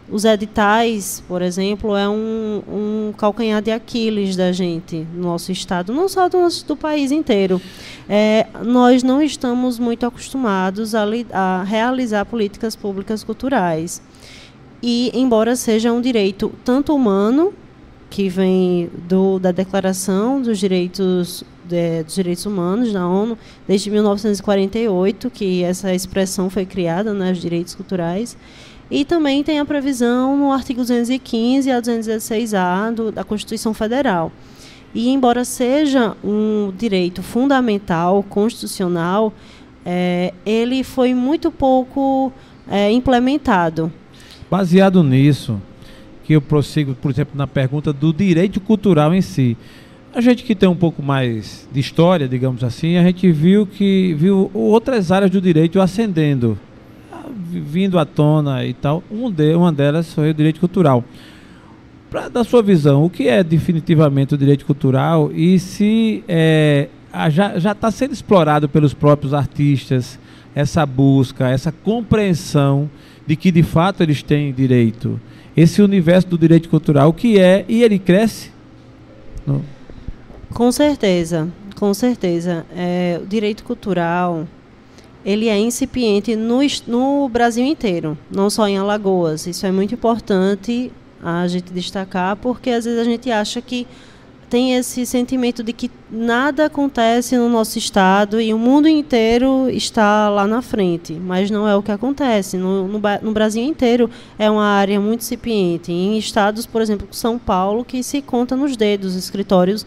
os 0.08 0.24
editais, 0.24 1.22
por 1.28 1.42
exemplo, 1.42 1.96
é 1.96 2.08
um, 2.08 2.62
um 2.68 3.12
calcanhar 3.16 3.60
de 3.60 3.70
Aquiles 3.70 4.36
da 4.36 4.52
gente, 4.52 5.06
no 5.12 5.24
nosso 5.24 5.52
estado, 5.52 5.92
não 5.92 6.08
só 6.08 6.28
do, 6.28 6.38
nosso, 6.38 6.64
do 6.64 6.76
país 6.76 7.10
inteiro. 7.10 7.60
É, 8.08 8.46
nós 8.64 9.02
não 9.02 9.20
estamos 9.20 9.78
muito 9.78 10.06
acostumados 10.06 10.94
a, 10.94 11.04
a 11.32 11.62
realizar 11.64 12.24
políticas 12.24 12.74
públicas 12.74 13.22
culturais. 13.22 14.00
E, 14.80 15.10
embora 15.12 15.56
seja 15.56 15.92
um 15.92 16.00
direito 16.00 16.52
tanto 16.64 16.94
humano 16.94 17.52
que 18.10 18.28
vem 18.28 18.90
do, 19.06 19.38
da 19.38 19.52
Declaração 19.52 20.40
dos 20.40 20.58
Direitos, 20.58 21.44
de, 21.64 22.02
dos 22.02 22.14
Direitos 22.14 22.46
Humanos 22.46 22.92
da 22.92 23.06
ONU, 23.06 23.36
desde 23.66 23.90
1948, 23.90 25.30
que 25.30 25.62
essa 25.62 25.94
expressão 25.94 26.48
foi 26.48 26.64
criada, 26.64 27.12
né, 27.12 27.32
os 27.32 27.38
direitos 27.38 27.74
culturais. 27.74 28.36
E 28.90 29.04
também 29.04 29.44
tem 29.44 29.58
a 29.58 29.64
previsão 29.64 30.36
no 30.36 30.50
artigo 30.50 30.80
215 30.80 31.70
a 31.70 31.80
216A 31.80 32.94
do, 32.94 33.12
da 33.12 33.22
Constituição 33.22 33.74
Federal. 33.74 34.32
E, 34.94 35.10
embora 35.10 35.44
seja 35.44 36.16
um 36.24 36.72
direito 36.76 37.22
fundamental, 37.22 38.22
constitucional, 38.22 39.32
é, 39.84 40.32
ele 40.46 40.82
foi 40.82 41.12
muito 41.12 41.50
pouco 41.50 42.32
é, 42.70 42.90
implementado. 42.90 43.92
Baseado 44.50 45.02
nisso, 45.02 45.60
que 46.28 46.34
eu 46.34 46.42
prossigo, 46.42 46.94
por 46.94 47.10
exemplo, 47.10 47.32
na 47.34 47.46
pergunta 47.46 47.90
do 47.90 48.12
direito 48.12 48.60
cultural 48.60 49.14
em 49.14 49.22
si. 49.22 49.56
A 50.14 50.20
gente 50.20 50.44
que 50.44 50.54
tem 50.54 50.68
um 50.68 50.76
pouco 50.76 51.02
mais 51.02 51.66
de 51.72 51.80
história, 51.80 52.28
digamos 52.28 52.62
assim, 52.62 52.98
a 52.98 53.02
gente 53.02 53.32
viu 53.32 53.66
que 53.66 54.12
viu 54.12 54.50
outras 54.52 55.10
áreas 55.10 55.30
do 55.30 55.40
direito 55.40 55.80
ascendendo, 55.80 56.58
vindo 57.50 57.98
à 57.98 58.04
tona 58.04 58.62
e 58.66 58.74
tal. 58.74 59.02
Um 59.10 59.30
de, 59.30 59.54
uma 59.54 59.72
delas 59.72 60.12
foi 60.12 60.28
o 60.28 60.34
direito 60.34 60.60
cultural. 60.60 61.02
Pra, 62.10 62.28
da 62.28 62.44
sua 62.44 62.62
visão, 62.62 63.06
o 63.06 63.08
que 63.08 63.26
é 63.26 63.42
definitivamente 63.42 64.34
o 64.34 64.36
direito 64.36 64.66
cultural 64.66 65.30
e 65.32 65.58
se 65.58 66.22
é, 66.28 66.88
já 67.30 67.72
está 67.72 67.90
sendo 67.90 68.12
explorado 68.12 68.68
pelos 68.68 68.92
próprios 68.92 69.32
artistas 69.32 70.18
essa 70.54 70.84
busca, 70.84 71.48
essa 71.48 71.72
compreensão 71.72 72.90
de 73.26 73.34
que 73.34 73.50
de 73.50 73.62
fato 73.62 74.02
eles 74.02 74.22
têm 74.22 74.52
direito. 74.52 75.18
Esse 75.58 75.82
universo 75.82 76.28
do 76.28 76.38
direito 76.38 76.68
cultural, 76.68 77.12
que 77.12 77.36
é, 77.36 77.64
e 77.68 77.82
ele 77.82 77.98
cresce? 77.98 78.52
Não. 79.44 79.60
Com 80.54 80.70
certeza, 80.70 81.48
com 81.74 81.92
certeza. 81.92 82.64
É, 82.76 83.18
o 83.20 83.26
direito 83.26 83.64
cultural 83.64 84.46
ele 85.24 85.48
é 85.48 85.58
incipiente 85.58 86.36
no, 86.36 86.60
no 86.86 87.28
Brasil 87.28 87.64
inteiro, 87.64 88.16
não 88.30 88.48
só 88.48 88.68
em 88.68 88.78
Alagoas. 88.78 89.48
Isso 89.48 89.66
é 89.66 89.72
muito 89.72 89.92
importante 89.94 90.92
a 91.20 91.44
gente 91.48 91.72
destacar, 91.72 92.36
porque 92.36 92.70
às 92.70 92.84
vezes 92.84 93.00
a 93.00 93.04
gente 93.04 93.28
acha 93.28 93.60
que 93.60 93.84
tem 94.48 94.74
esse 94.74 95.04
sentimento 95.04 95.62
de 95.62 95.72
que 95.72 95.90
nada 96.10 96.66
acontece 96.66 97.36
no 97.36 97.48
nosso 97.48 97.78
estado 97.78 98.40
e 98.40 98.52
o 98.54 98.58
mundo 98.58 98.88
inteiro 98.88 99.68
está 99.68 100.28
lá 100.30 100.46
na 100.46 100.62
frente, 100.62 101.12
mas 101.12 101.50
não 101.50 101.68
é 101.68 101.76
o 101.76 101.82
que 101.82 101.92
acontece. 101.92 102.56
No, 102.56 102.88
no, 102.88 103.00
no 103.22 103.32
Brasil 103.32 103.62
inteiro 103.62 104.10
é 104.38 104.50
uma 104.50 104.64
área 104.64 104.98
muito 104.98 105.20
incipiente. 105.20 105.92
Em 105.92 106.16
estados, 106.16 106.64
por 106.64 106.80
exemplo, 106.80 107.06
São 107.10 107.38
Paulo, 107.38 107.84
que 107.84 108.02
se 108.02 108.22
conta 108.22 108.56
nos 108.56 108.76
dedos, 108.76 109.14
escritórios 109.14 109.84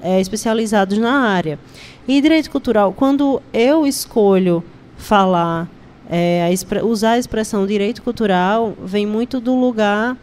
é, 0.00 0.20
especializados 0.20 0.98
na 0.98 1.20
área. 1.20 1.58
E 2.06 2.20
direito 2.20 2.50
cultural, 2.50 2.92
quando 2.92 3.42
eu 3.52 3.86
escolho 3.86 4.62
falar, 4.96 5.68
é, 6.08 6.48
a 6.48 6.84
usar 6.84 7.12
a 7.12 7.18
expressão 7.18 7.66
direito 7.66 8.02
cultural, 8.02 8.74
vem 8.84 9.06
muito 9.06 9.40
do 9.40 9.58
lugar 9.58 10.16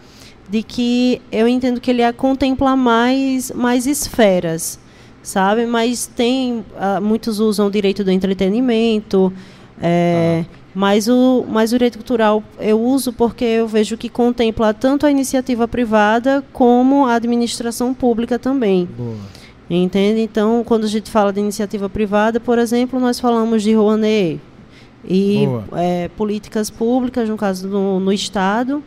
de 0.51 0.61
que 0.61 1.21
eu 1.31 1.47
entendo 1.47 1.79
que 1.79 1.89
ele 1.89 2.11
contempla 2.11 2.75
mais, 2.75 3.51
mais 3.51 3.87
esferas, 3.87 4.77
sabe? 5.23 5.65
Mas 5.65 6.07
tem, 6.07 6.65
uh, 6.75 7.01
muitos 7.01 7.39
usam 7.39 7.67
o 7.67 7.71
direito 7.71 8.03
do 8.03 8.11
entretenimento, 8.11 9.31
é, 9.81 10.43
ah. 10.43 10.55
mas, 10.75 11.07
o, 11.07 11.45
mas 11.47 11.71
o 11.71 11.75
direito 11.75 11.97
cultural 11.97 12.43
eu 12.59 12.81
uso 12.81 13.13
porque 13.13 13.45
eu 13.45 13.65
vejo 13.65 13.95
que 13.95 14.09
contempla 14.09 14.73
tanto 14.73 15.05
a 15.05 15.11
iniciativa 15.11 15.69
privada 15.69 16.43
como 16.51 17.05
a 17.05 17.15
administração 17.15 17.93
pública 17.93 18.37
também. 18.37 18.89
Boa. 18.97 19.15
Entende? 19.69 20.19
Então, 20.19 20.65
quando 20.65 20.83
a 20.83 20.89
gente 20.89 21.09
fala 21.09 21.31
de 21.31 21.39
iniciativa 21.39 21.87
privada, 21.87 22.41
por 22.41 22.59
exemplo, 22.59 22.99
nós 22.99 23.21
falamos 23.21 23.63
de 23.63 23.73
Rouanet 23.73 24.37
e 25.07 25.45
é, 25.77 26.09
políticas 26.09 26.69
públicas, 26.69 27.29
no 27.29 27.37
caso 27.37 27.69
no, 27.69 28.01
no 28.01 28.11
Estado, 28.11 28.83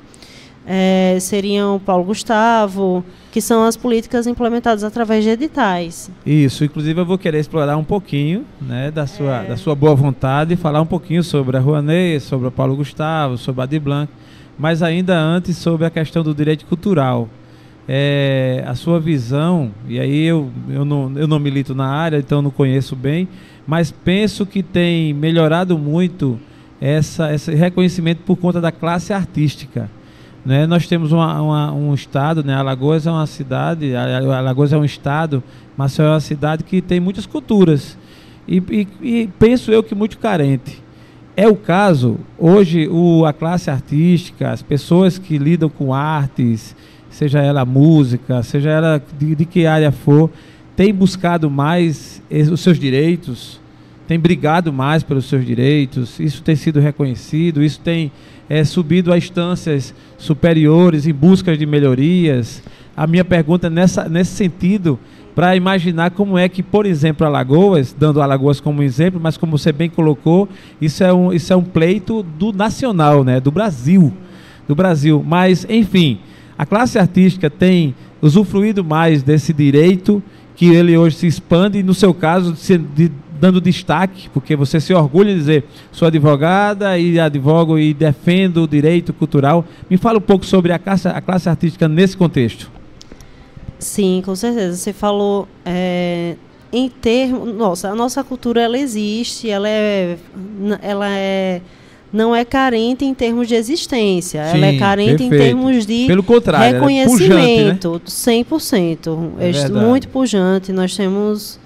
é, 0.66 1.18
seriam 1.21 1.78
Paulo 1.78 2.04
Gustavo, 2.04 3.04
que 3.30 3.40
são 3.40 3.64
as 3.64 3.76
políticas 3.76 4.26
implementadas 4.26 4.83
através 4.83 5.25
de 5.25 5.30
editais. 5.30 6.11
Isso, 6.25 6.64
inclusive 6.64 7.00
eu 7.00 7.04
vou 7.04 7.18
querer 7.18 7.38
explorar 7.38 7.76
um 7.76 7.85
pouquinho 7.85 8.44
né, 8.61 8.90
da, 8.90 9.06
sua, 9.06 9.42
é... 9.42 9.49
da 9.49 9.56
sua 9.56 9.75
boa 9.75 9.94
vontade 9.94 10.54
e 10.54 10.56
falar 10.56 10.80
um 10.80 10.87
pouquinho 10.87 11.23
sobre 11.23 11.56
a 11.56 11.61
Rouanet, 11.61 12.21
sobre 12.21 12.49
o 12.49 12.50
Paulo 12.50 12.76
Gustavo, 12.76 13.37
sobre 13.37 13.62
a 13.62 13.80
Blanc, 13.80 14.11
mas 14.59 14.83
ainda 14.83 15.18
antes 15.18 15.56
sobre 15.56 15.87
a 15.87 15.90
questão 15.90 16.23
do 16.23 16.35
direito 16.35 16.64
cultural. 16.66 17.28
É, 17.87 18.64
a 18.66 18.75
sua 18.75 18.99
visão, 18.99 19.71
e 19.87 20.00
aí 20.00 20.25
eu, 20.25 20.50
eu, 20.71 20.87
não, 20.87 21.12
eu 21.16 21.28
não 21.28 21.38
milito 21.38 21.75
na 21.75 21.87
área, 21.87 22.16
então 22.16 22.40
não 22.40 22.50
conheço 22.50 22.97
bem, 22.97 23.28
mas 23.66 23.92
penso 23.92 24.47
que 24.47 24.62
tem 24.62 25.12
melhorado 25.12 25.76
muito 25.76 26.40
essa, 26.80 27.35
esse 27.35 27.54
reconhecimento 27.54 28.23
por 28.25 28.37
conta 28.37 28.59
da 28.59 28.73
classe 28.73 29.12
artística. 29.12 29.90
Né? 30.45 30.67
Nós 30.67 30.87
temos 30.87 31.11
uma, 31.11 31.41
uma, 31.41 31.73
um 31.73 31.95
estado, 31.95 32.45
né? 32.45 32.55
Alagoas 32.55 33.07
é 33.07 33.11
uma 33.11 33.27
cidade, 33.27 33.95
Alagoas 33.97 34.73
é 34.73 34.77
um 34.77 34.85
estado, 34.85 35.43
mas 35.77 35.99
é 35.99 36.07
uma 36.07 36.21
cidade 36.21 36.65
que 36.65 36.83
tem 36.83 37.01
muitas 37.01 37.25
culturas. 37.25 37.97
E, 38.47 38.63
e, 38.71 38.89
e, 39.01 39.31
penso 39.39 39.73
eu 39.73 39.83
que 39.83 39.95
muito 39.95 40.19
carente. 40.19 40.83
É 41.37 41.49
o 41.49 41.57
caso, 41.57 42.19
hoje, 42.39 42.87
o, 42.89 43.25
a 43.25 43.33
classe 43.33 43.71
artística, 43.71 44.51
as 44.51 44.63
pessoas 44.63 45.19
que 45.19 45.39
lidam 45.39 45.69
com 45.69 45.93
artes, 45.93 46.77
seja 47.11 47.41
ela 47.41 47.65
música, 47.65 48.43
seja 48.43 48.71
ela 48.71 49.03
de, 49.19 49.35
de 49.35 49.45
que 49.45 49.67
área 49.67 49.91
for, 49.91 50.31
tem 50.77 50.93
buscado 50.93 51.51
mais 51.51 52.23
os 52.53 52.61
seus 52.61 52.79
direitos, 52.79 53.61
tem 54.07 54.19
brigado 54.19 54.73
mais 54.73 55.03
pelos 55.03 55.25
seus 55.25 55.45
direitos, 55.45 56.21
isso 56.21 56.43
tem 56.43 56.55
sido 56.55 56.79
reconhecido, 56.79 57.63
isso 57.63 57.81
tem 57.81 58.13
é, 58.49 58.65
subido 58.65 59.13
a 59.13 59.19
instâncias 59.19 59.95
superiores 60.19 61.07
em 61.07 61.13
busca 61.13 61.57
de 61.57 61.67
melhorias. 61.67 62.63
A 62.97 63.07
minha 63.07 63.25
pergunta 63.25 63.69
nessa, 63.69 64.09
nesse 64.09 64.33
sentido, 64.33 64.99
para 65.35 65.57
imaginar 65.57 66.13
como 66.13 66.39
é 66.39 66.49
que, 66.49 66.63
por 66.63 66.87
exemplo, 66.87 67.27
Alagoas, 67.27 67.95
dando 67.99 68.23
Alagoas 68.23 68.61
como 68.61 68.83
exemplo, 68.83 69.21
mas 69.21 69.37
como 69.37 69.59
você 69.59 69.73
bem 69.73 69.91
colocou, 69.91 70.49
isso 70.81 71.03
é 71.03 71.13
um, 71.13 71.33
isso 71.33 71.53
é 71.53 71.57
um 71.57 71.65
pleito 71.65 72.23
do 72.23 72.53
nacional, 72.53 73.25
né, 73.25 73.41
do 73.41 73.51
Brasil. 73.51 74.13
Do 74.69 74.75
Brasil. 74.75 75.25
Mas, 75.27 75.67
enfim, 75.69 76.21
a 76.57 76.65
classe 76.65 76.99
artística 76.99 77.51
tem 77.51 77.95
usufruído 78.23 78.85
mais 78.85 79.23
desse 79.23 79.53
direito 79.53 80.23
que 80.57 80.67
ele 80.67 80.97
hoje 80.97 81.17
se 81.17 81.27
expande, 81.27 81.83
no 81.83 81.93
seu 81.93 82.15
caso, 82.15 82.55
de, 82.95 83.11
dando 83.45 83.61
destaque, 83.61 84.31
porque 84.31 84.57
você 84.57 84.81
se 84.81 84.95
orgulha 84.95 85.35
de 85.35 85.39
dizer, 85.39 85.65
sou 85.93 86.09
advogada 86.09 86.99
e 86.99 87.21
advogo 87.21 87.79
e 87.79 87.93
defendo 87.93 88.63
o 88.63 88.67
direito 88.67 89.13
cultural. 89.13 89.67
Me 89.91 89.99
fala 89.99 90.17
um 90.17 90.23
pouco 90.23 90.47
sobre 90.47 90.73
a 90.73 90.79
classe, 90.79 91.09
a 91.09 91.21
classe 91.21 91.47
artística 91.47 91.87
nesse 91.87 92.17
contexto. 92.17 92.71
Sim, 93.79 94.23
com 94.25 94.35
certeza. 94.35 94.75
Você 94.75 94.95
falou 94.95 95.47
é, 95.63 96.37
em 96.73 96.89
termos. 96.89 97.55
Nossa, 97.55 97.91
a 97.91 97.95
nossa 97.95 98.25
cultura 98.25 98.63
ela 98.63 98.79
existe, 98.79 99.51
ela 99.51 99.69
é, 99.69 100.17
ela 100.81 101.11
é 101.11 101.61
não 102.11 102.35
é 102.35 102.47
carente 102.47 103.05
em 103.05 103.13
termos 103.13 103.47
de 103.47 103.57
existência, 103.57 104.43
Sim, 104.47 104.57
ela 104.57 104.67
é 104.67 104.79
carente 104.79 105.19
perfeito. 105.19 105.35
em 105.35 105.39
termos 105.39 105.85
de 105.85 106.07
Pelo 106.07 106.23
contrário, 106.23 106.79
reconhecimento, 106.79 107.97
é 107.97 107.99
pujante, 107.99 108.29
né? 108.29 108.45
100%. 108.49 109.31
É, 109.39 109.51
é 109.51 109.69
muito 109.69 110.09
pujante. 110.09 110.73
Nós 110.73 110.97
temos 110.97 111.59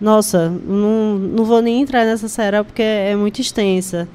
nossa, 0.00 0.48
não, 0.48 1.14
não 1.16 1.44
vou 1.44 1.62
nem 1.62 1.80
entrar 1.80 2.04
nessa 2.04 2.28
série 2.28 2.62
porque 2.64 2.82
é 2.82 3.14
muito 3.16 3.40
extensa. 3.40 4.08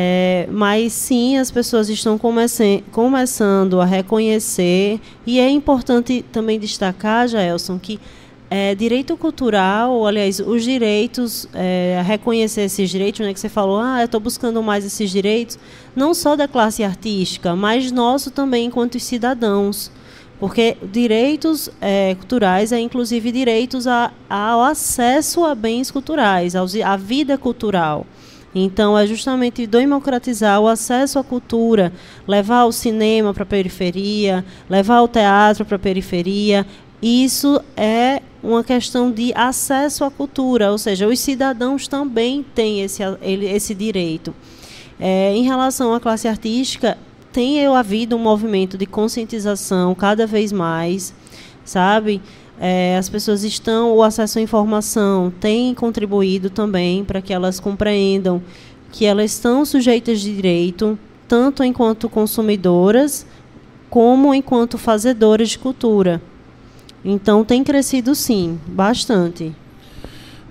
É, 0.00 0.48
mas 0.52 0.92
sim, 0.92 1.38
as 1.38 1.50
pessoas 1.50 1.88
estão 1.88 2.16
começando 2.18 3.80
a 3.80 3.84
reconhecer, 3.84 5.00
e 5.26 5.40
é 5.40 5.50
importante 5.50 6.24
também 6.30 6.56
destacar, 6.56 7.26
Jaelson, 7.26 7.80
que 7.80 7.98
é, 8.50 8.74
direito 8.74 9.16
cultural, 9.16 10.06
aliás, 10.06 10.38
os 10.38 10.62
direitos, 10.62 11.48
é, 11.52 12.00
reconhecer 12.06 12.62
esses 12.62 12.88
direitos, 12.88 13.20
né, 13.20 13.34
que 13.34 13.40
você 13.40 13.48
falou, 13.48 13.80
ah, 13.80 14.00
eu 14.00 14.06
estou 14.06 14.20
buscando 14.20 14.62
mais 14.62 14.84
esses 14.84 15.10
direitos, 15.10 15.58
não 15.94 16.14
só 16.14 16.36
da 16.36 16.46
classe 16.46 16.84
artística, 16.84 17.56
mas 17.56 17.90
nosso 17.90 18.30
também 18.30 18.66
enquanto 18.66 18.98
cidadãos. 19.00 19.90
Porque 20.38 20.76
direitos 20.82 21.68
é, 21.80 22.14
culturais 22.14 22.70
é 22.70 22.78
inclusive 22.78 23.32
direitos 23.32 23.86
a, 23.86 24.12
ao 24.30 24.62
acesso 24.62 25.44
a 25.44 25.54
bens 25.54 25.90
culturais, 25.90 26.54
à 26.54 26.96
vida 26.96 27.36
cultural. 27.36 28.06
Então, 28.54 28.96
é 28.96 29.06
justamente 29.06 29.66
democratizar 29.66 30.60
o 30.60 30.68
acesso 30.68 31.18
à 31.18 31.24
cultura, 31.24 31.92
levar 32.26 32.64
o 32.64 32.72
cinema 32.72 33.34
para 33.34 33.42
a 33.42 33.46
periferia, 33.46 34.44
levar 34.70 35.02
o 35.02 35.08
teatro 35.08 35.64
para 35.64 35.76
a 35.76 35.78
periferia. 35.78 36.66
Isso 37.00 37.60
é 37.76 38.22
uma 38.42 38.64
questão 38.64 39.10
de 39.10 39.32
acesso 39.34 40.04
à 40.04 40.10
cultura, 40.10 40.70
ou 40.72 40.78
seja, 40.78 41.06
os 41.06 41.18
cidadãos 41.20 41.86
também 41.86 42.44
têm 42.54 42.80
esse, 42.80 43.02
esse 43.22 43.74
direito. 43.74 44.34
É, 44.98 45.32
em 45.34 45.44
relação 45.44 45.94
à 45.94 46.00
classe 46.00 46.26
artística, 46.26 46.96
tem 47.32 47.66
havido 47.66 48.16
um 48.16 48.18
movimento 48.18 48.78
de 48.78 48.86
conscientização 48.86 49.94
cada 49.94 50.26
vez 50.26 50.52
mais, 50.52 51.14
sabe? 51.64 52.20
É, 52.60 52.96
as 52.96 53.08
pessoas 53.08 53.44
estão, 53.44 53.96
o 53.96 54.02
acesso 54.02 54.38
à 54.38 54.42
informação 54.42 55.32
tem 55.40 55.72
contribuído 55.74 56.50
também 56.50 57.04
para 57.04 57.22
que 57.22 57.32
elas 57.32 57.60
compreendam 57.60 58.42
que 58.90 59.04
elas 59.04 59.32
estão 59.32 59.64
sujeitas 59.64 60.20
de 60.20 60.34
direito, 60.34 60.98
tanto 61.28 61.62
enquanto 61.62 62.08
consumidoras, 62.08 63.26
como 63.90 64.34
enquanto 64.34 64.78
fazedoras 64.78 65.50
de 65.50 65.58
cultura. 65.58 66.20
Então 67.04 67.44
tem 67.44 67.62
crescido 67.62 68.14
sim, 68.14 68.58
bastante. 68.66 69.54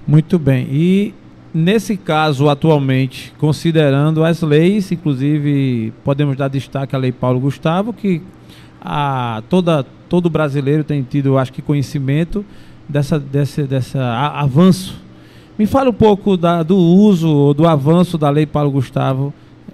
Muito 0.08 0.40
bem. 0.40 0.68
E 0.72 1.14
Nesse 1.60 1.98
caso, 1.98 2.50
atualmente, 2.50 3.34
considerando 3.40 4.24
as 4.24 4.44
leis, 4.44 4.92
inclusive 4.92 5.92
podemos 6.04 6.38
dar 6.38 6.50
destaque 6.50 6.96
à 6.96 7.00
Lei 7.00 7.12
Paulo 7.12 7.40
Gustavo, 7.40 7.92
que 7.92 8.22
a, 8.80 9.42
toda, 9.50 9.84
todo 10.08 10.30
brasileiro 10.30 10.84
tem 10.84 11.02
tido, 11.02 11.36
acho 11.36 11.52
que, 11.52 11.64
conhecimento 11.64 12.46
dessa, 12.88 13.18
desse 13.20 13.64
dessa 13.64 14.00
a, 14.00 14.42
avanço. 14.42 15.02
Me 15.58 15.66
fala 15.66 15.90
um 15.90 15.94
pouco 15.94 16.38
da, 16.38 16.62
do 16.62 16.78
uso, 16.78 17.56
do 17.56 17.68
avanço 17.68 18.20
da 18.20 18.30
Lei 18.30 18.46
Paulo 18.46 18.70
Gustavo 18.70 19.34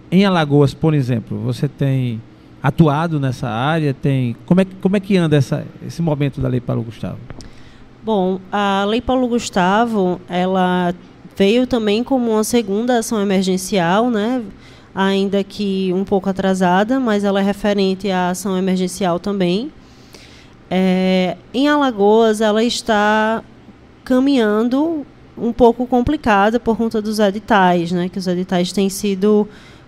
em 0.09 0.23
Alagoas, 0.23 0.73
por 0.73 0.93
exemplo. 0.93 1.37
Você 1.39 1.67
tem 1.67 2.21
atuado 2.61 3.19
nessa 3.19 3.49
área? 3.49 3.93
Tem 3.93 4.37
como 4.45 4.61
é, 4.61 4.65
como 4.79 4.95
é 4.95 5.01
que 5.01 5.17
anda 5.17 5.35
essa, 5.35 5.67
esse 5.85 6.01
momento 6.01 6.39
da 6.39 6.47
Lei 6.47 6.61
Paulo 6.61 6.81
Gustavo? 6.81 7.17
Bom, 8.05 8.39
a 8.49 8.85
Lei 8.87 9.01
Paulo 9.01 9.27
Gustavo, 9.27 10.21
ela 10.29 10.93
veio 11.35 11.65
também 11.65 12.03
como 12.03 12.31
uma 12.31 12.43
segunda 12.43 12.99
ação 12.99 13.21
emergencial, 13.21 14.09
né? 14.09 14.43
ainda 14.93 15.43
que 15.43 15.91
um 15.93 16.03
pouco 16.03 16.29
atrasada, 16.29 16.99
mas 16.99 17.23
ela 17.23 17.39
é 17.39 17.43
referente 17.43 18.11
à 18.11 18.29
ação 18.29 18.57
emergencial 18.57 19.19
também. 19.19 19.71
É, 20.69 21.35
em 21.53 21.67
Alagoas, 21.67 22.41
ela 22.41 22.63
está 22.63 23.43
caminhando 24.03 25.05
um 25.37 25.51
pouco 25.51 25.87
complicada 25.87 26.59
por 26.59 26.77
conta 26.77 27.01
dos 27.01 27.19
editais, 27.19 27.91
né? 27.91 28.07
que 28.07 28.19
os 28.19 28.27
editais 28.27 28.71
têm 28.71 28.89
sido 28.89 29.47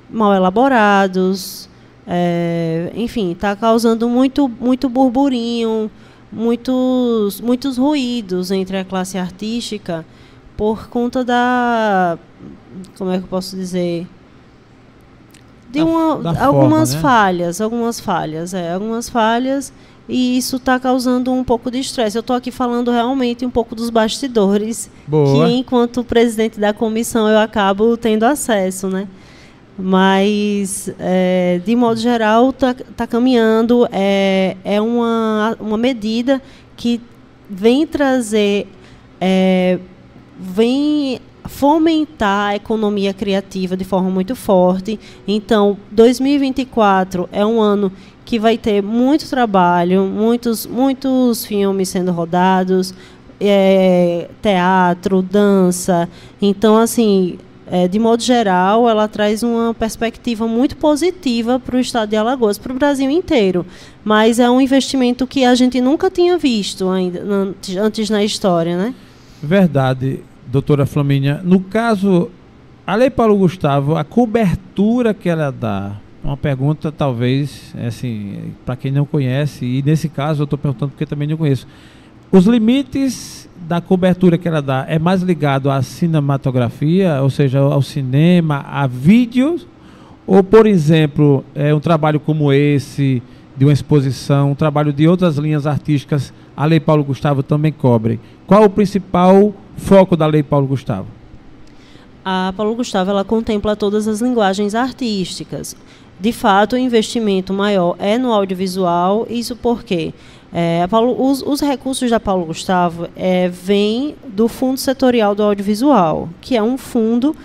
mal 0.10 0.34
elaborados, 0.34 1.70
é, 2.08 2.92
enfim, 2.96 3.32
está 3.32 3.56
causando 3.56 4.10
muito, 4.10 4.48
muito 4.48 4.90
burburinho, 4.90 5.90
muitos, 6.32 7.42
muitos 7.42 7.78
ruídos 7.78 8.50
entre 8.50 8.78
a 8.78 8.86
classe 8.86 9.18
artística 9.18 10.06
por 10.58 10.88
conta 10.90 11.24
da. 11.24 12.18
Como 12.98 13.12
é 13.12 13.18
que 13.18 13.24
eu 13.24 13.28
posso 13.28 13.56
dizer? 13.56 14.08
De 15.70 15.82
uma, 15.82 16.18
da 16.18 16.46
algumas 16.46 16.94
forma, 16.94 17.10
né? 17.10 17.14
falhas, 17.16 17.62
algumas 17.62 18.00
falhas, 18.00 18.54
é, 18.54 18.74
algumas 18.74 19.10
falhas 19.10 19.74
e 20.08 20.38
isso 20.38 20.58
está 20.58 20.80
causando 20.80 21.32
um 21.32 21.44
pouco 21.44 21.72
de 21.72 21.80
estresse. 21.80 22.18
Eu 22.18 22.22
estou 22.22 22.36
aqui 22.36 22.52
falando 22.52 22.92
realmente 22.92 23.46
um 23.46 23.50
pouco 23.50 23.74
dos 23.76 23.90
bastidores, 23.90 24.90
Boa. 25.08 25.48
que 25.48 25.54
enquanto 25.54 26.04
presidente 26.04 26.60
da 26.60 26.74
comissão 26.74 27.28
eu 27.28 27.40
acabo 27.40 27.98
tendo 27.98 28.24
acesso, 28.24 28.88
né? 28.88 29.08
Mas, 29.78 30.90
é, 31.00 31.60
de 31.66 31.76
modo 31.76 32.00
geral, 32.00 32.52
está 32.52 32.74
tá 32.74 33.08
caminhando. 33.08 33.88
É, 33.92 34.56
é 34.64 34.80
uma, 34.80 35.58
uma 35.60 35.78
medida 35.78 36.42
que 36.78 37.02
vem 37.50 37.86
trazer, 37.86 38.68
é, 39.20 39.80
vem 40.39 41.20
fomentar 41.48 42.50
a 42.50 42.56
economia 42.56 43.13
criativa 43.13 43.77
de 43.77 43.84
forma 43.84 44.10
muito 44.10 44.36
forte. 44.36 45.00
Então, 45.27 45.77
2024 45.92 47.30
é 47.32 47.46
um 47.46 47.62
ano 47.62 47.92
que 48.24 48.39
vai 48.39 48.58
ter 48.58 48.82
muito 48.82 49.30
trabalho, 49.30 50.04
muitos, 50.06 50.65
muitos 50.65 51.46
filmes 51.46 51.89
sendo 51.89 52.12
rodados, 52.12 52.94
é, 53.39 54.27
teatro, 54.42 55.22
dança. 55.22 56.10
Então, 56.42 56.77
assim, 56.77 57.38
é, 57.68 57.88
de 57.88 58.00
modo 58.00 58.24
geral, 58.24 58.89
ela 58.89 59.08
traz 59.08 59.44
uma 59.44 59.74
perspectiva 59.74 60.48
muito 60.48 60.75
positiva 60.77 61.60
para 61.60 61.75
o 61.75 61.80
estado 61.80 62.10
de 62.10 62.15
Alagoas, 62.15 62.58
para 62.58 62.74
o 62.74 62.75
Brasil 62.75 63.10
inteiro. 63.10 63.65
Mas 64.04 64.39
é 64.39 64.50
um 64.50 64.60
investimento 64.60 65.27
que 65.27 65.46
a 65.46 65.54
gente 65.54 65.80
nunca 65.80 66.10
tinha 66.10 66.38
visto 66.38 66.89
ainda 66.89 67.22
antes 67.80 68.10
na 68.10 68.24
história, 68.24 68.77
né? 68.77 68.96
Verdade, 69.46 70.22
doutora 70.48 70.88
Flamíndia. 70.88 71.40
No 71.44 71.60
caso, 71.60 72.32
a 72.86 72.96
Lei 72.96 73.12
Paulo 73.12 73.38
Gustavo, 73.38 73.96
a 73.96 74.04
cobertura 74.04 75.14
que 75.14 75.30
ela 75.30 75.52
dá, 75.52 75.98
uma 76.24 76.36
pergunta 76.36 76.92
talvez, 76.92 77.75
assim, 77.88 78.54
para 78.66 78.75
quem 78.75 78.92
não 78.92 79.06
conhece, 79.06 79.64
e 79.64 79.84
nesse 79.84 80.10
caso 80.10 80.42
eu 80.42 80.44
estou 80.46 80.58
perguntando 80.58 80.94
porque 80.94 81.06
também 81.06 81.28
não 81.28 81.38
conheço. 81.38 81.68
Os 82.32 82.48
limites 82.48 83.48
da 83.68 83.80
cobertura 83.80 84.36
que 84.36 84.48
ela 84.48 84.64
dá 84.64 84.84
é 84.90 84.98
mais 84.98 85.22
ligado 85.22 85.70
à 85.70 85.80
cinematografia, 85.84 87.22
ou 87.22 87.30
seja, 87.30 87.60
ao 87.60 87.84
cinema, 87.84 88.66
a 88.68 88.88
vídeos, 88.88 89.68
ou, 90.25 90.44
por 90.44 90.66
exemplo, 90.66 91.46
é 91.54 91.72
um 91.72 91.80
trabalho 91.80 92.20
como 92.20 92.52
esse, 92.52 93.22
de 93.56 93.64
uma 93.64 93.72
exposição, 93.74 94.53
um 94.53 94.55
trabalho 94.55 94.92
de 94.92 95.08
outras 95.08 95.38
linhas 95.38 95.68
artísticas, 95.68 96.34
a 96.55 96.65
Lei 96.65 96.79
Paulo 96.79 97.03
Gustavo 97.03 97.44
também 97.44 97.72
cobre. 97.72 98.20
Qual 98.48 98.63
o 98.63 98.70
principal 98.70 99.53
foco 99.75 100.15
da 100.15 100.25
Lei 100.25 100.44
Paulo 100.44 100.68
Gustavo? 100.68 101.07
A 102.24 102.53
Paulo 102.55 102.75
Gustavo 102.75 103.11
ela 103.11 103.24
contempla 103.24 103.75
todas 103.75 104.07
as 104.07 104.22
linguagens 104.22 104.74
artísticas. 104.74 105.75
De 106.20 106.31
fato, 106.31 106.74
o 106.74 106.79
investimento 106.79 107.53
maior 107.53 107.96
é 108.00 108.18
no 108.18 108.31
audiovisual. 108.31 109.27
Isso 109.29 109.55
porque 109.55 110.13
é, 110.53 110.87
Paulo, 110.87 111.29
os, 111.29 111.41
os, 111.41 111.59
recursos 111.59 112.09
da 112.09 112.20
Paulo 112.20 112.46
Gustavo 112.46 113.09
é, 113.15 113.50
vêm 113.50 114.15
do 114.27 114.48
Fundo 114.48 114.79
Setorial 114.79 115.35
do 115.35 115.44
Audiovisual, 115.44 116.29
que 116.39 116.55
é 116.55 116.63
um 116.63 116.77
fundo 116.77 117.35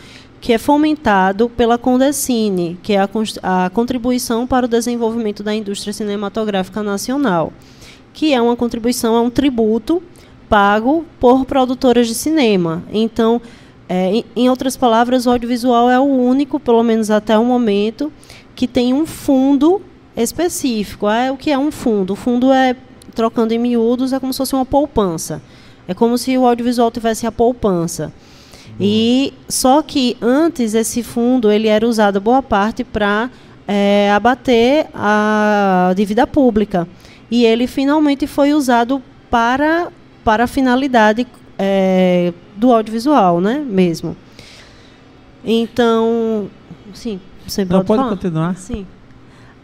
que 0.40 0.52
é 0.52 0.58
fomentado 0.58 1.48
pela 1.50 1.76
Condecine, 1.76 2.78
que 2.82 2.94
é 2.94 3.00
a, 3.00 3.08
a 3.42 3.70
contribuição 3.70 4.46
para 4.46 4.64
o 4.64 4.68
desenvolvimento 4.68 5.42
da 5.42 5.54
indústria 5.54 5.92
cinematográfica 5.92 6.82
nacional, 6.82 7.52
que 8.20 8.34
é 8.34 8.42
uma 8.42 8.54
contribuição, 8.54 9.16
é 9.16 9.20
um 9.22 9.30
tributo 9.30 10.02
pago 10.46 11.06
por 11.18 11.46
produtoras 11.46 12.06
de 12.06 12.14
cinema. 12.14 12.82
Então, 12.92 13.40
é, 13.88 14.16
em, 14.16 14.24
em 14.36 14.50
outras 14.50 14.76
palavras, 14.76 15.24
o 15.24 15.30
audiovisual 15.30 15.88
é 15.88 15.98
o 15.98 16.02
único, 16.02 16.60
pelo 16.60 16.82
menos 16.82 17.10
até 17.10 17.38
o 17.38 17.44
momento, 17.46 18.12
que 18.54 18.68
tem 18.68 18.92
um 18.92 19.06
fundo 19.06 19.80
específico. 20.14 21.08
É 21.08 21.32
o 21.32 21.36
que 21.38 21.50
é 21.50 21.56
um 21.56 21.70
fundo? 21.70 22.12
O 22.12 22.16
fundo 22.16 22.52
é 22.52 22.76
trocando 23.14 23.54
em 23.54 23.58
miúdos, 23.58 24.12
é 24.12 24.20
como 24.20 24.34
se 24.34 24.36
fosse 24.36 24.54
uma 24.54 24.66
poupança. 24.66 25.40
É 25.88 25.94
como 25.94 26.18
se 26.18 26.36
o 26.36 26.44
audiovisual 26.44 26.90
tivesse 26.90 27.26
a 27.26 27.32
poupança. 27.32 28.12
E 28.78 29.32
só 29.48 29.80
que 29.80 30.18
antes 30.20 30.74
esse 30.74 31.02
fundo 31.02 31.50
ele 31.50 31.68
era 31.68 31.88
usado 31.88 32.20
boa 32.20 32.42
parte 32.42 32.84
para 32.84 33.30
é, 33.66 34.12
abater 34.12 34.88
a 34.92 35.94
dívida 35.96 36.26
pública 36.26 36.86
e 37.30 37.44
ele 37.44 37.66
finalmente 37.66 38.26
foi 38.26 38.52
usado 38.52 39.02
para 39.30 39.92
para 40.24 40.44
a 40.44 40.46
finalidade 40.46 41.26
é, 41.58 42.32
do 42.56 42.72
audiovisual, 42.72 43.40
né, 43.40 43.64
mesmo. 43.66 44.16
Então, 45.44 46.50
sim, 46.92 47.18
você 47.46 47.64
pode, 47.64 47.78
Não, 47.78 47.84
pode 47.84 48.08
continuar. 48.10 48.54
Sim. 48.56 48.86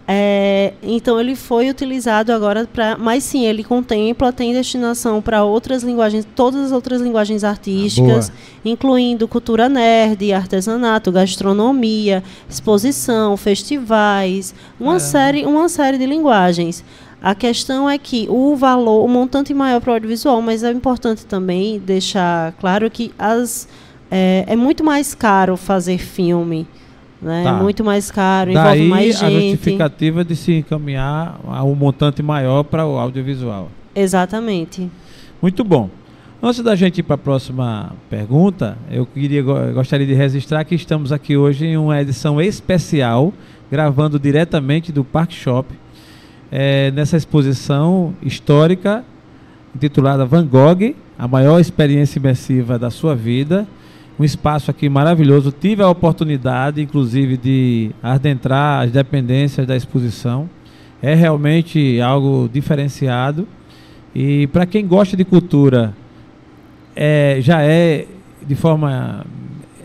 É, 0.08 0.74
então 0.84 1.18
ele 1.18 1.34
foi 1.34 1.68
utilizado 1.68 2.32
agora 2.32 2.64
para, 2.64 2.96
mas 2.96 3.24
sim 3.24 3.44
ele 3.44 3.64
contempla 3.64 4.32
tem 4.32 4.52
destinação 4.52 5.20
para 5.20 5.42
outras 5.42 5.82
linguagens, 5.82 6.24
todas 6.36 6.66
as 6.66 6.70
outras 6.70 7.00
linguagens 7.00 7.42
artísticas, 7.42 8.30
ah, 8.30 8.60
incluindo 8.64 9.26
cultura 9.26 9.68
nerd, 9.68 10.32
artesanato, 10.32 11.10
gastronomia, 11.10 12.22
exposição, 12.48 13.36
festivais, 13.36 14.54
uma 14.78 14.96
é. 14.96 15.00
série, 15.00 15.44
uma 15.44 15.68
série 15.68 15.98
de 15.98 16.06
linguagens. 16.06 16.84
A 17.22 17.34
questão 17.34 17.88
é 17.88 17.98
que 17.98 18.26
o 18.28 18.54
valor, 18.56 19.04
o 19.04 19.08
montante 19.08 19.52
maior 19.54 19.80
para 19.80 19.90
o 19.90 19.94
audiovisual, 19.94 20.40
mas 20.42 20.62
é 20.62 20.70
importante 20.70 21.26
também 21.26 21.78
deixar 21.78 22.52
claro 22.52 22.90
que 22.90 23.12
as 23.18 23.68
é, 24.10 24.44
é 24.46 24.56
muito 24.56 24.84
mais 24.84 25.14
caro 25.14 25.56
fazer 25.56 25.98
filme 25.98 26.66
né? 27.20 27.44
Tá. 27.44 27.52
muito 27.54 27.82
mais 27.82 28.10
caro, 28.10 28.52
Daí, 28.52 28.86
envolve 28.86 28.88
mais 28.88 29.18
gente. 29.18 29.24
a 29.24 29.40
justificativa 29.40 30.24
de 30.24 30.36
se 30.36 30.52
encaminhar 30.54 31.40
a 31.46 31.64
um 31.64 31.74
montante 31.74 32.22
maior 32.22 32.62
para 32.62 32.86
o 32.86 32.98
audiovisual. 32.98 33.70
Exatamente. 33.94 34.90
Muito 35.40 35.64
bom. 35.64 35.88
Antes 36.42 36.62
da 36.62 36.76
gente 36.76 36.98
ir 36.98 37.02
para 37.02 37.14
a 37.14 37.18
próxima 37.18 37.92
pergunta, 38.10 38.76
eu 38.90 39.06
queria, 39.06 39.42
gostaria 39.72 40.06
de 40.06 40.14
registrar 40.14 40.64
que 40.64 40.74
estamos 40.74 41.10
aqui 41.10 41.36
hoje 41.36 41.66
em 41.66 41.76
uma 41.76 42.00
edição 42.00 42.40
especial, 42.40 43.32
gravando 43.70 44.18
diretamente 44.18 44.92
do 44.92 45.02
Park 45.02 45.32
Shop, 45.32 45.66
é, 46.58 46.90
nessa 46.90 47.18
exposição 47.18 48.14
histórica 48.22 49.04
intitulada 49.74 50.24
Van 50.24 50.46
Gogh, 50.46 50.94
a 51.18 51.28
maior 51.28 51.60
experiência 51.60 52.18
imersiva 52.18 52.78
da 52.78 52.88
sua 52.88 53.14
vida, 53.14 53.68
um 54.18 54.24
espaço 54.24 54.70
aqui 54.70 54.88
maravilhoso. 54.88 55.52
Tive 55.52 55.82
a 55.82 55.88
oportunidade, 55.90 56.80
inclusive, 56.80 57.36
de 57.36 57.90
adentrar 58.02 58.84
as 58.84 58.90
dependências 58.90 59.66
da 59.66 59.76
exposição. 59.76 60.48
É 61.02 61.12
realmente 61.14 62.00
algo 62.00 62.48
diferenciado. 62.50 63.46
E 64.14 64.46
para 64.46 64.64
quem 64.64 64.86
gosta 64.86 65.14
de 65.14 65.26
cultura, 65.26 65.94
é, 66.96 67.36
já 67.42 67.60
é 67.60 68.06
de 68.46 68.54
forma 68.54 69.26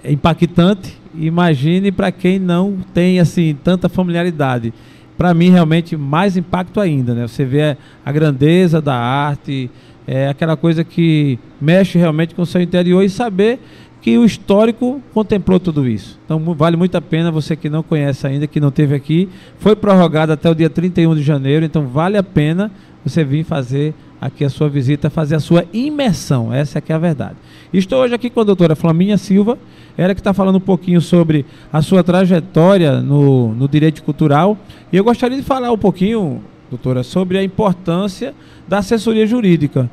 impactante. 0.05 0.97
Imagine 1.13 1.91
para 1.91 2.13
quem 2.13 2.39
não 2.39 2.77
tem 2.93 3.19
assim 3.19 3.57
tanta 3.61 3.89
familiaridade. 3.89 4.73
Para 5.21 5.35
mim, 5.35 5.51
realmente, 5.51 5.95
mais 5.95 6.35
impacto 6.35 6.79
ainda. 6.79 7.13
Né? 7.13 7.27
Você 7.27 7.45
vê 7.45 7.77
a 8.03 8.11
grandeza 8.11 8.81
da 8.81 8.95
arte, 8.95 9.69
é 10.07 10.27
aquela 10.27 10.57
coisa 10.57 10.83
que 10.83 11.37
mexe 11.61 11.99
realmente 11.99 12.33
com 12.33 12.41
o 12.41 12.45
seu 12.45 12.59
interior 12.59 13.03
e 13.03 13.07
saber 13.07 13.59
que 14.01 14.17
o 14.17 14.25
histórico 14.25 14.99
contemplou 15.13 15.59
tudo 15.59 15.87
isso. 15.87 16.19
Então 16.25 16.39
vale 16.55 16.75
muito 16.75 16.95
a 16.95 17.01
pena 17.01 17.29
você 17.29 17.55
que 17.55 17.69
não 17.69 17.83
conhece 17.83 18.25
ainda, 18.25 18.47
que 18.47 18.59
não 18.59 18.71
teve 18.71 18.95
aqui. 18.95 19.29
Foi 19.59 19.75
prorrogado 19.75 20.31
até 20.31 20.49
o 20.49 20.55
dia 20.55 20.71
31 20.71 21.13
de 21.13 21.21
janeiro, 21.21 21.63
então 21.63 21.85
vale 21.85 22.17
a 22.17 22.23
pena 22.23 22.71
você 23.03 23.23
vir 23.23 23.43
fazer 23.43 23.93
aqui 24.19 24.45
a 24.45 24.49
sua 24.49 24.69
visita, 24.69 25.09
fazer 25.09 25.35
a 25.35 25.39
sua 25.39 25.65
imersão. 25.73 26.53
Essa 26.53 26.77
é 26.77 26.81
que 26.81 26.91
é 26.91 26.95
a 26.95 26.99
verdade. 26.99 27.35
Estou 27.73 28.01
hoje 28.01 28.13
aqui 28.13 28.29
com 28.29 28.41
a 28.41 28.43
doutora 28.43 28.75
Flaminha 28.75 29.17
Silva, 29.17 29.57
Ela 29.97 30.13
que 30.13 30.21
está 30.21 30.33
falando 30.33 30.57
um 30.57 30.61
pouquinho 30.61 31.01
sobre 31.01 31.45
a 31.73 31.81
sua 31.81 32.03
trajetória 32.03 33.01
no, 33.01 33.53
no 33.55 33.67
direito 33.67 34.03
cultural. 34.03 34.57
E 34.91 34.97
eu 34.97 35.03
gostaria 35.03 35.37
de 35.37 35.43
falar 35.43 35.71
um 35.71 35.77
pouquinho, 35.77 36.41
doutora, 36.69 37.01
sobre 37.01 37.37
a 37.37 37.43
importância 37.43 38.35
da 38.67 38.77
assessoria 38.77 39.25
jurídica. 39.25 39.89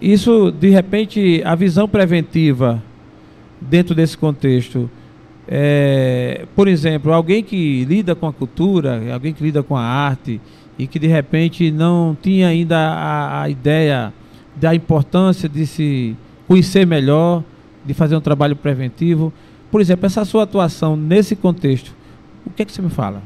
Isso, 0.00 0.50
de 0.50 0.70
repente, 0.70 1.42
a 1.44 1.54
visão 1.54 1.88
preventiva 1.88 2.82
dentro 3.60 3.94
desse 3.94 4.16
contexto. 4.16 4.90
É, 5.46 6.46
por 6.56 6.68
exemplo, 6.68 7.12
alguém 7.12 7.42
que 7.42 7.84
lida 7.84 8.14
com 8.14 8.26
a 8.26 8.32
cultura, 8.32 9.12
alguém 9.12 9.32
que 9.32 9.42
lida 9.42 9.62
com 9.62 9.76
a 9.76 9.82
arte 9.82 10.40
e 10.78 10.86
que 10.86 10.98
de 10.98 11.06
repente 11.06 11.70
não 11.70 12.16
tinha 12.20 12.48
ainda 12.48 12.76
a, 12.76 13.42
a 13.42 13.48
ideia 13.48 14.12
da 14.56 14.74
importância 14.74 15.48
de 15.48 15.66
se 15.66 16.16
conhecer 16.46 16.86
melhor, 16.86 17.42
de 17.84 17.94
fazer 17.94 18.16
um 18.16 18.20
trabalho 18.20 18.56
preventivo. 18.56 19.32
Por 19.70 19.80
exemplo, 19.80 20.06
essa 20.06 20.24
sua 20.24 20.44
atuação 20.44 20.96
nesse 20.96 21.34
contexto, 21.34 21.94
o 22.46 22.50
que 22.50 22.62
é 22.62 22.64
que 22.64 22.72
você 22.72 22.82
me 22.82 22.90
fala? 22.90 23.22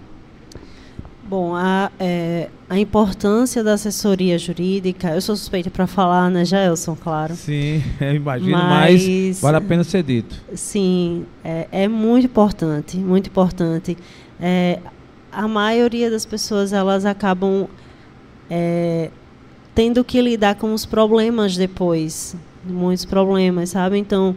Bom, 1.28 1.54
a, 1.54 1.90
é, 2.00 2.48
a 2.70 2.78
importância 2.78 3.62
da 3.62 3.74
assessoria 3.74 4.38
jurídica, 4.38 5.10
eu 5.10 5.20
sou 5.20 5.36
suspeita 5.36 5.68
para 5.68 5.86
falar, 5.86 6.30
né, 6.30 6.42
Jaelson, 6.42 6.96
claro. 6.96 7.34
Sim, 7.34 7.82
eu 8.00 8.14
imagino, 8.14 8.56
mas, 8.56 9.06
mas 9.06 9.40
vale 9.42 9.58
a 9.58 9.60
pena 9.60 9.84
ser 9.84 10.02
dito. 10.02 10.34
Sim, 10.54 11.26
é, 11.44 11.68
é 11.70 11.88
muito 11.88 12.24
importante, 12.24 12.96
muito 12.96 13.28
importante. 13.28 13.94
É, 14.40 14.78
a 15.32 15.46
maioria 15.46 16.10
das 16.10 16.24
pessoas, 16.24 16.72
elas 16.72 17.04
acabam 17.04 17.68
é, 18.50 19.10
tendo 19.74 20.02
que 20.02 20.20
lidar 20.20 20.56
com 20.56 20.72
os 20.74 20.84
problemas 20.84 21.56
depois, 21.56 22.36
muitos 22.64 23.04
problemas, 23.04 23.70
sabe? 23.70 23.98
Então, 23.98 24.34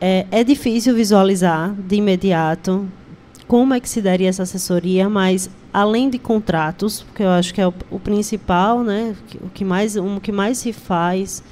é, 0.00 0.26
é 0.30 0.44
difícil 0.44 0.94
visualizar 0.94 1.74
de 1.74 1.96
imediato 1.96 2.88
como 3.46 3.74
é 3.74 3.80
que 3.80 3.88
se 3.88 4.00
daria 4.00 4.28
essa 4.28 4.44
assessoria, 4.44 5.08
mas 5.08 5.50
além 5.72 6.08
de 6.08 6.18
contratos, 6.18 7.02
porque 7.02 7.22
eu 7.22 7.28
acho 7.28 7.52
que 7.52 7.60
é 7.60 7.66
o, 7.66 7.74
o 7.90 8.00
principal, 8.00 8.82
né, 8.82 9.14
o 9.40 9.50
que 9.50 9.64
mais 9.64 9.96
o 9.96 10.20
que 10.20 10.32
mais 10.32 10.58
se 10.58 10.72
faz 10.72 11.42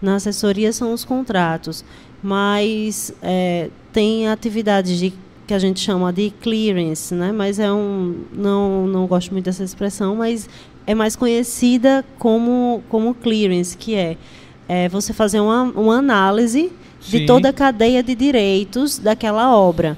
na 0.00 0.16
assessoria 0.16 0.72
são 0.72 0.92
os 0.92 1.04
contratos, 1.04 1.84
mas 2.22 3.12
é, 3.22 3.70
tem 3.92 4.28
atividades 4.28 4.98
de 4.98 5.12
que 5.48 5.54
a 5.54 5.58
gente 5.58 5.80
chama 5.80 6.12
de 6.12 6.30
clearance, 6.42 7.14
né? 7.14 7.32
Mas 7.32 7.58
é 7.58 7.72
um 7.72 8.16
não 8.30 8.86
não 8.86 9.06
gosto 9.06 9.32
muito 9.32 9.46
dessa 9.46 9.64
expressão, 9.64 10.14
mas 10.14 10.46
é 10.86 10.94
mais 10.94 11.16
conhecida 11.16 12.04
como 12.18 12.82
como 12.90 13.14
clearance, 13.14 13.74
que 13.74 13.94
é, 13.94 14.18
é 14.68 14.90
você 14.90 15.14
fazer 15.14 15.40
uma, 15.40 15.62
uma 15.62 15.96
análise 15.96 16.70
Sim. 17.00 17.20
de 17.20 17.26
toda 17.26 17.48
a 17.48 17.52
cadeia 17.52 18.02
de 18.02 18.14
direitos 18.14 18.98
daquela 18.98 19.56
obra. 19.56 19.96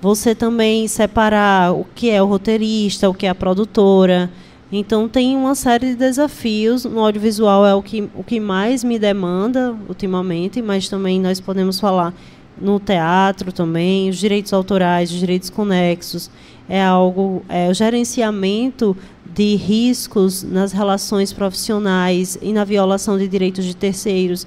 Você 0.00 0.36
também 0.36 0.86
separar 0.86 1.72
o 1.72 1.84
que 1.92 2.08
é 2.08 2.22
o 2.22 2.26
roteirista, 2.26 3.10
o 3.10 3.14
que 3.14 3.26
é 3.26 3.30
a 3.30 3.34
produtora. 3.34 4.30
Então 4.70 5.08
tem 5.08 5.36
uma 5.36 5.56
série 5.56 5.90
de 5.90 5.94
desafios. 5.96 6.84
No 6.84 7.00
audiovisual 7.00 7.66
é 7.66 7.74
o 7.74 7.82
que, 7.82 8.08
o 8.14 8.22
que 8.22 8.38
mais 8.38 8.84
me 8.84 9.00
demanda 9.00 9.74
ultimamente, 9.88 10.62
mas 10.62 10.88
também 10.88 11.20
nós 11.20 11.40
podemos 11.40 11.80
falar 11.80 12.14
no 12.60 12.80
teatro 12.80 13.52
também, 13.52 14.08
os 14.08 14.16
direitos 14.16 14.52
autorais, 14.52 15.10
os 15.10 15.18
direitos 15.18 15.50
conexos. 15.50 16.30
É 16.68 16.82
algo, 16.82 17.44
é 17.48 17.68
o 17.68 17.74
gerenciamento 17.74 18.96
de 19.24 19.54
riscos 19.54 20.42
nas 20.42 20.72
relações 20.72 21.32
profissionais 21.32 22.36
e 22.42 22.52
na 22.52 22.64
violação 22.64 23.16
de 23.16 23.28
direitos 23.28 23.64
de 23.64 23.76
terceiros 23.76 24.46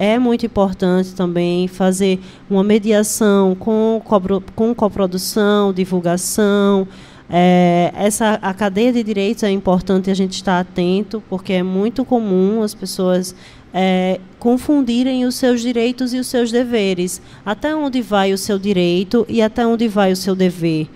é 0.00 0.18
muito 0.18 0.46
importante 0.46 1.14
também 1.14 1.68
fazer 1.68 2.18
uma 2.48 2.64
mediação 2.64 3.54
com, 3.54 4.00
com 4.56 4.74
coprodução, 4.74 5.74
divulgação. 5.74 6.88
É, 7.28 7.92
essa, 7.94 8.38
a 8.40 8.54
cadeia 8.54 8.94
de 8.94 9.02
direitos 9.04 9.42
é 9.42 9.50
importante 9.50 10.10
a 10.10 10.14
gente 10.14 10.32
estar 10.32 10.58
atento, 10.58 11.22
porque 11.28 11.52
é 11.52 11.62
muito 11.62 12.02
comum 12.02 12.62
as 12.62 12.74
pessoas 12.74 13.36
é, 13.72 14.20
confundirem 14.38 15.24
os 15.24 15.34
seus 15.34 15.60
direitos 15.60 16.12
e 16.12 16.18
os 16.18 16.26
seus 16.26 16.50
deveres. 16.50 17.20
Até 17.44 17.74
onde 17.74 18.02
vai 18.02 18.32
o 18.32 18.38
seu 18.38 18.58
direito 18.58 19.24
e 19.28 19.40
até 19.40 19.66
onde 19.66 19.88
vai 19.88 20.12
o 20.12 20.16
seu 20.16 20.34
dever. 20.34 20.88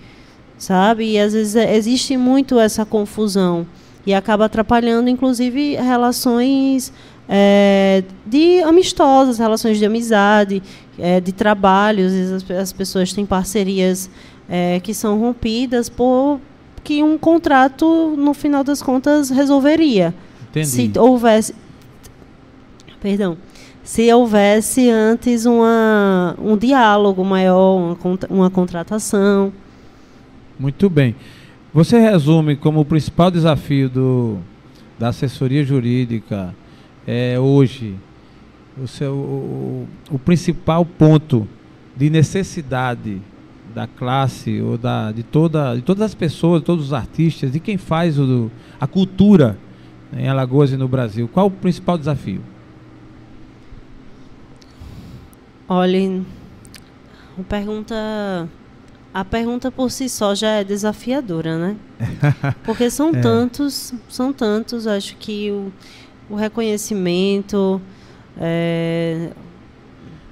Sabe? 0.57 1.11
E 1.11 1.19
às 1.19 1.33
vezes 1.33 1.55
é, 1.55 1.75
existe 1.75 2.15
muito 2.17 2.59
essa 2.59 2.85
confusão 2.85 3.65
e 4.05 4.13
acaba 4.13 4.45
atrapalhando, 4.45 5.09
inclusive, 5.09 5.75
relações 5.75 6.93
é, 7.27 8.03
de 8.25 8.61
amistosas, 8.61 9.39
relações 9.39 9.79
de 9.79 9.85
amizade, 9.85 10.61
é, 10.97 11.19
de 11.19 11.31
trabalhos. 11.31 12.13
As, 12.13 12.51
as, 12.51 12.73
pessoas 12.73 13.11
têm 13.11 13.25
parcerias 13.25 14.09
é, 14.47 14.79
que 14.79 14.93
são 14.93 15.19
rompidas 15.19 15.89
por 15.89 16.39
que 16.83 17.01
um 17.01 17.17
contrato, 17.17 18.13
no 18.15 18.33
final 18.33 18.63
das 18.63 18.81
contas, 18.81 19.31
resolveria. 19.31 20.13
Entendi. 20.51 20.67
Se 20.67 20.91
houvesse. 20.99 21.55
Perdão. 23.05 23.37
Se 23.83 24.11
houvesse 24.11 24.89
antes 24.89 25.45
uma, 25.45 26.35
um 26.39 26.57
diálogo 26.57 27.23
maior, 27.23 27.75
uma, 27.77 27.97
uma 28.31 28.49
contratação. 28.49 29.53
Muito 30.59 30.89
bem. 30.89 31.15
Você 31.71 31.99
resume 31.99 32.55
como 32.55 32.79
o 32.79 32.85
principal 32.85 33.29
desafio 33.29 33.89
do, 33.89 34.39
da 34.97 35.09
assessoria 35.09 35.63
jurídica 35.63 36.55
é, 37.05 37.39
hoje 37.39 37.93
o, 38.75 38.87
seu, 38.87 39.13
o, 39.13 39.87
o 40.09 40.17
principal 40.17 40.83
ponto 40.83 41.47
de 41.95 42.09
necessidade 42.09 43.21
da 43.75 43.85
classe 43.85 44.59
ou 44.61 44.79
da, 44.79 45.11
de, 45.11 45.21
toda, 45.21 45.75
de 45.75 45.83
todas 45.83 46.01
as 46.01 46.15
pessoas, 46.15 46.63
todos 46.63 46.85
os 46.85 46.93
artistas, 46.93 47.51
de 47.51 47.59
quem 47.59 47.77
faz 47.77 48.17
o, 48.17 48.49
a 48.81 48.87
cultura 48.87 49.59
em 50.11 50.27
Alagoas 50.27 50.71
e 50.71 50.75
no 50.75 50.87
Brasil? 50.87 51.29
Qual 51.31 51.45
o 51.45 51.51
principal 51.51 51.99
desafio? 51.99 52.41
Olhem, 55.67 56.25
a 57.39 57.43
pergunta, 57.43 58.49
a 59.13 59.25
pergunta 59.25 59.71
por 59.71 59.89
si 59.91 60.07
só 60.07 60.35
já 60.35 60.49
é 60.49 60.63
desafiadora, 60.63 61.57
né? 61.57 61.77
Porque 62.63 62.89
são 62.89 63.09
é. 63.09 63.21
tantos, 63.21 63.93
são 64.07 64.31
tantos, 64.31 64.85
acho 64.87 65.15
que 65.17 65.51
o 65.51 65.71
o 66.29 66.35
reconhecimento. 66.35 67.81
É, 68.37 69.31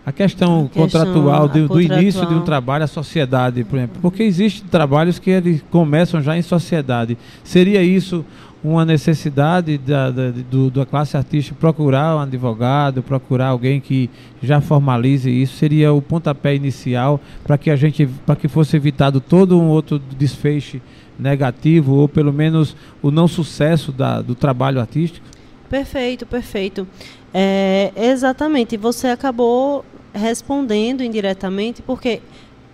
a 0.06 0.12
questão, 0.12 0.60
a 0.60 0.64
questão 0.64 0.84
contratual, 0.84 1.48
do, 1.48 1.68
do 1.68 1.82
início 1.82 2.26
de 2.26 2.34
um 2.34 2.42
trabalho, 2.42 2.84
a 2.84 2.88
sociedade, 2.88 3.64
por 3.64 3.78
exemplo. 3.78 4.00
Porque 4.02 4.24
existem 4.24 4.68
trabalhos 4.68 5.18
que 5.18 5.30
eles 5.30 5.64
começam 5.72 6.22
já 6.22 6.38
em 6.38 6.42
sociedade. 6.42 7.18
Seria 7.44 7.82
isso 7.82 8.26
uma 8.64 8.86
necessidade 8.86 9.78
da, 9.78 10.10
da, 10.10 10.32
do, 10.32 10.70
da 10.70 10.86
classe 10.86 11.18
artística 11.18 11.56
procurar 11.60 12.16
um 12.16 12.20
advogado, 12.20 13.04
procurar 13.04 13.48
alguém 13.48 13.82
que 13.82 14.10
já 14.42 14.62
formalize 14.62 15.30
isso? 15.30 15.58
Seria 15.58 15.92
o 15.92 16.02
pontapé 16.02 16.56
inicial 16.56 17.20
para 17.44 17.58
que 17.58 17.70
a 17.70 17.76
gente, 17.76 18.06
para 18.26 18.36
que 18.36 18.48
fosse 18.48 18.76
evitado 18.78 19.20
todo 19.20 19.60
um 19.60 19.68
outro 19.68 20.00
desfecho 20.18 20.80
negativo 21.20 21.94
ou 21.94 22.08
pelo 22.08 22.32
menos 22.32 22.76
o 23.02 23.12
não 23.12 23.28
sucesso 23.28 23.92
da, 23.92 24.22
do 24.22 24.34
trabalho 24.34 24.80
artístico? 24.80 25.26
Perfeito, 25.70 26.26
perfeito. 26.26 26.88
É, 27.34 27.92
exatamente. 27.96 28.78
Você 28.78 29.08
acabou 29.08 29.84
respondendo 30.14 31.04
indiretamente, 31.04 31.82
porque 31.82 32.22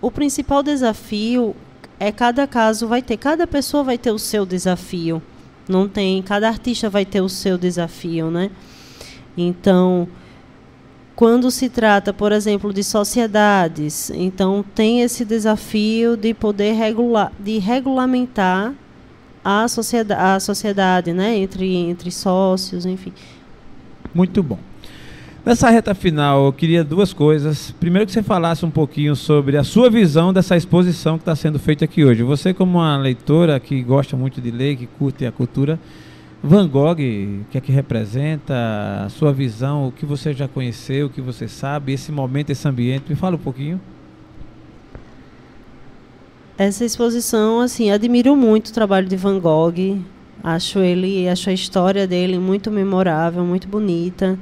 o 0.00 0.10
principal 0.10 0.62
desafio 0.62 1.54
é 1.98 2.12
cada 2.12 2.46
caso 2.46 2.86
vai 2.86 3.02
ter, 3.02 3.16
cada 3.16 3.46
pessoa 3.46 3.82
vai 3.82 3.98
ter 3.98 4.10
o 4.10 4.18
seu 4.18 4.46
desafio. 4.46 5.22
Não 5.68 5.88
tem, 5.88 6.22
cada 6.22 6.48
artista 6.48 6.88
vai 6.90 7.04
ter 7.04 7.20
o 7.20 7.28
seu 7.28 7.56
desafio, 7.56 8.30
né? 8.30 8.50
Então, 9.36 10.08
quando 11.14 11.50
se 11.50 11.68
trata, 11.68 12.12
por 12.12 12.32
exemplo, 12.32 12.72
de 12.72 12.82
sociedades, 12.82 14.10
então 14.10 14.64
tem 14.74 15.02
esse 15.02 15.24
desafio 15.24 16.16
de 16.16 16.32
poder 16.32 16.72
regular, 16.72 17.30
de 17.38 17.58
regulamentar 17.58 18.74
a 19.44 19.68
sociedade, 19.68 20.20
a 20.22 20.40
sociedade 20.40 21.12
né? 21.12 21.36
entre, 21.36 21.76
entre 21.76 22.10
sócios, 22.10 22.86
enfim. 22.86 23.12
Muito 24.14 24.42
bom. 24.42 24.58
Nessa 25.44 25.70
reta 25.70 25.94
final, 25.94 26.44
eu 26.44 26.52
queria 26.52 26.84
duas 26.84 27.12
coisas. 27.12 27.70
Primeiro 27.80 28.06
que 28.06 28.12
você 28.12 28.22
falasse 28.22 28.64
um 28.64 28.70
pouquinho 28.70 29.16
sobre 29.16 29.56
a 29.56 29.64
sua 29.64 29.88
visão 29.88 30.32
dessa 30.32 30.56
exposição 30.56 31.16
que 31.16 31.22
está 31.22 31.34
sendo 31.34 31.58
feita 31.58 31.86
aqui 31.86 32.04
hoje. 32.04 32.22
Você 32.22 32.52
como 32.52 32.78
uma 32.78 32.96
leitora 32.98 33.58
que 33.58 33.82
gosta 33.82 34.16
muito 34.16 34.40
de 34.40 34.50
ler, 34.50 34.76
que 34.76 34.86
curte 34.86 35.24
a 35.24 35.32
cultura, 35.32 35.80
Van 36.42 36.68
Gogh, 36.68 36.92
o 36.92 37.44
que 37.50 37.56
é 37.56 37.60
que 37.60 37.72
representa, 37.72 38.54
a 39.06 39.08
sua 39.08 39.32
visão, 39.32 39.88
o 39.88 39.92
que 39.92 40.04
você 40.04 40.34
já 40.34 40.46
conheceu, 40.46 41.06
o 41.06 41.10
que 41.10 41.22
você 41.22 41.48
sabe, 41.48 41.92
esse 41.92 42.12
momento, 42.12 42.50
esse 42.50 42.68
ambiente, 42.68 43.06
me 43.08 43.16
fala 43.16 43.36
um 43.36 43.40
pouquinho 43.40 43.80
essa 46.60 46.84
exposição, 46.84 47.60
assim, 47.60 47.90
admiro 47.90 48.36
muito 48.36 48.68
o 48.68 48.72
trabalho 48.74 49.08
de 49.08 49.16
Van 49.16 49.40
Gogh. 49.40 49.98
Acho 50.44 50.80
ele, 50.80 51.26
acho 51.26 51.48
a 51.48 51.54
história 51.54 52.06
dele 52.06 52.38
muito 52.38 52.70
memorável, 52.70 53.42
muito 53.46 53.66
bonita. 53.66 54.38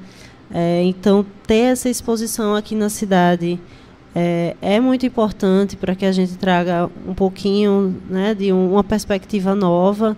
É, 0.53 0.83
então, 0.83 1.25
ter 1.47 1.73
essa 1.73 1.89
exposição 1.89 2.55
aqui 2.55 2.75
na 2.75 2.89
cidade 2.89 3.61
é, 4.15 4.57
é 4.61 4.81
muito 4.81 5.05
importante 5.05 5.77
para 5.77 5.95
que 5.95 6.07
a 6.07 6.13
gente 6.13 6.37
traga 6.37 6.91
um 7.07 7.15
pouquinho 7.15 8.01
né, 8.09 8.35
de 8.35 8.53
um, 8.53 8.73
uma 8.73 8.83
perspectiva 8.83 9.55
nova 9.55 10.17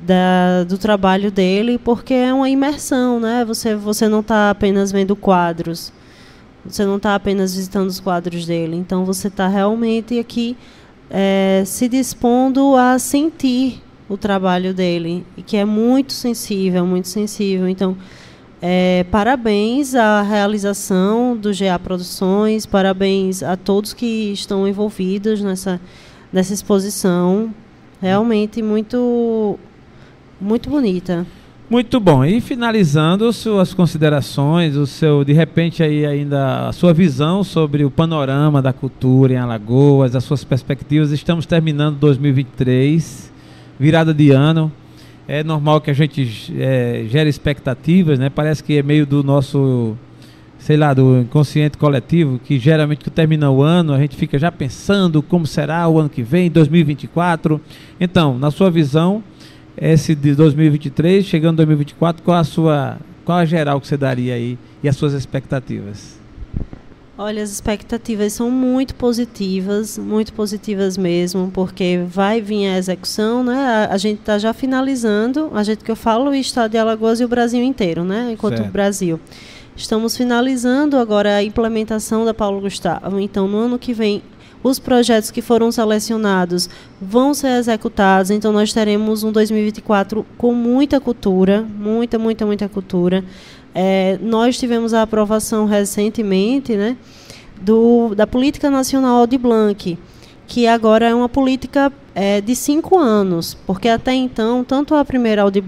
da, 0.00 0.64
do 0.64 0.78
trabalho 0.78 1.30
dele, 1.30 1.78
porque 1.78 2.14
é 2.14 2.32
uma 2.32 2.48
imersão, 2.48 3.20
né? 3.20 3.44
Você, 3.44 3.74
você 3.74 4.08
não 4.08 4.20
está 4.20 4.50
apenas 4.50 4.90
vendo 4.90 5.14
quadros, 5.14 5.92
você 6.64 6.84
não 6.84 6.96
está 6.96 7.14
apenas 7.14 7.54
visitando 7.54 7.88
os 7.88 8.00
quadros 8.00 8.46
dele, 8.46 8.76
então 8.76 9.04
você 9.04 9.28
está 9.28 9.46
realmente 9.46 10.18
aqui 10.18 10.56
é, 11.10 11.62
se 11.66 11.88
dispondo 11.88 12.76
a 12.76 12.98
sentir 12.98 13.82
o 14.08 14.16
trabalho 14.16 14.74
dele, 14.74 15.24
e 15.36 15.42
que 15.42 15.56
é 15.56 15.64
muito 15.64 16.12
sensível, 16.12 16.84
muito 16.84 17.08
sensível. 17.08 17.68
Então, 17.68 17.96
é, 18.62 19.04
parabéns 19.10 19.94
à 19.94 20.20
realização 20.20 21.34
do 21.36 21.50
GA 21.50 21.78
Produções, 21.78 22.66
parabéns 22.66 23.42
a 23.42 23.56
todos 23.56 23.94
que 23.94 24.32
estão 24.32 24.68
envolvidos 24.68 25.40
nessa, 25.40 25.80
nessa 26.32 26.52
exposição. 26.52 27.54
Realmente 28.02 28.62
muito, 28.62 29.58
muito 30.40 30.68
bonita. 30.68 31.26
Muito 31.70 32.00
bom. 32.00 32.24
E 32.24 32.40
finalizando 32.40 33.32
suas 33.32 33.72
considerações, 33.72 34.74
o 34.74 34.86
seu 34.86 35.24
de 35.24 35.32
repente 35.32 35.82
aí 35.82 36.04
ainda 36.04 36.68
a 36.68 36.72
sua 36.72 36.92
visão 36.92 37.44
sobre 37.44 37.84
o 37.84 37.90
panorama 37.90 38.60
da 38.60 38.72
cultura 38.72 39.34
em 39.34 39.36
Alagoas, 39.36 40.16
as 40.16 40.24
suas 40.24 40.42
perspectivas. 40.42 41.12
Estamos 41.12 41.46
terminando 41.46 41.96
2023, 41.96 43.32
virada 43.78 44.12
de 44.12 44.32
ano. 44.32 44.72
É 45.32 45.44
normal 45.44 45.80
que 45.80 45.92
a 45.92 45.94
gente 45.94 46.52
é, 46.58 47.04
gere 47.08 47.30
expectativas, 47.30 48.18
né? 48.18 48.28
Parece 48.28 48.64
que 48.64 48.78
é 48.78 48.82
meio 48.82 49.06
do 49.06 49.22
nosso, 49.22 49.96
sei 50.58 50.76
lá, 50.76 50.92
do 50.92 51.20
inconsciente 51.20 51.78
coletivo, 51.78 52.40
que 52.40 52.58
geralmente 52.58 53.04
que 53.04 53.10
termina 53.10 53.48
o 53.48 53.62
ano, 53.62 53.92
a 53.92 54.00
gente 54.00 54.16
fica 54.16 54.36
já 54.40 54.50
pensando 54.50 55.22
como 55.22 55.46
será 55.46 55.86
o 55.86 56.00
ano 56.00 56.08
que 56.08 56.20
vem, 56.20 56.50
2024. 56.50 57.60
Então, 58.00 58.36
na 58.40 58.50
sua 58.50 58.72
visão, 58.72 59.22
esse 59.80 60.16
de 60.16 60.34
2023, 60.34 61.24
chegando 61.24 61.58
2024, 61.58 62.24
qual 62.24 62.36
a 62.36 62.42
sua, 62.42 62.98
qual 63.24 63.38
a 63.38 63.44
geral 63.44 63.80
que 63.80 63.86
você 63.86 63.96
daria 63.96 64.34
aí 64.34 64.58
e 64.82 64.88
as 64.88 64.96
suas 64.96 65.12
expectativas? 65.12 66.19
Olha, 67.22 67.42
as 67.42 67.50
expectativas 67.50 68.32
são 68.32 68.50
muito 68.50 68.94
positivas, 68.94 69.98
muito 69.98 70.32
positivas 70.32 70.96
mesmo, 70.96 71.50
porque 71.52 72.02
vai 72.08 72.40
vir 72.40 72.66
a 72.68 72.78
execução, 72.78 73.44
né? 73.44 73.62
A, 73.62 73.92
a 73.92 73.98
gente 73.98 74.20
está 74.20 74.38
já 74.38 74.54
finalizando, 74.54 75.50
a 75.52 75.62
gente 75.62 75.84
que 75.84 75.90
eu 75.90 75.96
falo, 75.96 76.30
o 76.30 76.34
estado 76.34 76.70
de 76.70 76.78
Alagoas 76.78 77.20
e 77.20 77.24
o 77.26 77.28
Brasil 77.28 77.62
inteiro, 77.62 78.04
né? 78.04 78.30
Enquanto 78.32 78.56
certo. 78.56 78.70
o 78.70 78.72
Brasil. 78.72 79.20
Estamos 79.76 80.16
finalizando 80.16 80.96
agora 80.96 81.36
a 81.36 81.42
implementação 81.42 82.24
da 82.24 82.32
Paulo 82.32 82.58
Gustavo. 82.58 83.20
Então, 83.20 83.46
no 83.46 83.58
ano 83.58 83.78
que 83.78 83.92
vem, 83.92 84.22
os 84.62 84.78
projetos 84.78 85.30
que 85.30 85.42
foram 85.42 85.70
selecionados 85.70 86.70
vão 87.00 87.34
ser 87.34 87.58
executados, 87.58 88.30
então 88.30 88.50
nós 88.50 88.72
teremos 88.72 89.24
um 89.24 89.32
2024 89.32 90.24
com 90.38 90.54
muita 90.54 90.98
cultura, 90.98 91.62
muita, 91.62 92.18
muita, 92.18 92.46
muita 92.46 92.66
cultura. 92.66 93.22
É, 93.74 94.18
nós 94.20 94.58
tivemos 94.58 94.92
a 94.92 95.02
aprovação 95.02 95.64
recentemente 95.66 96.76
né, 96.76 96.96
do, 97.60 98.14
da 98.14 98.26
Política 98.26 98.70
Nacional 98.70 99.26
Blanc, 99.26 99.98
que 100.46 100.66
agora 100.66 101.08
é 101.08 101.14
uma 101.14 101.28
política 101.28 101.92
é, 102.14 102.40
de 102.40 102.56
cinco 102.56 102.98
anos, 102.98 103.56
porque 103.66 103.88
até 103.88 104.12
então, 104.12 104.64
tanto 104.64 104.94
a 104.94 105.04
primeira 105.04 105.42
Audi 105.42 105.62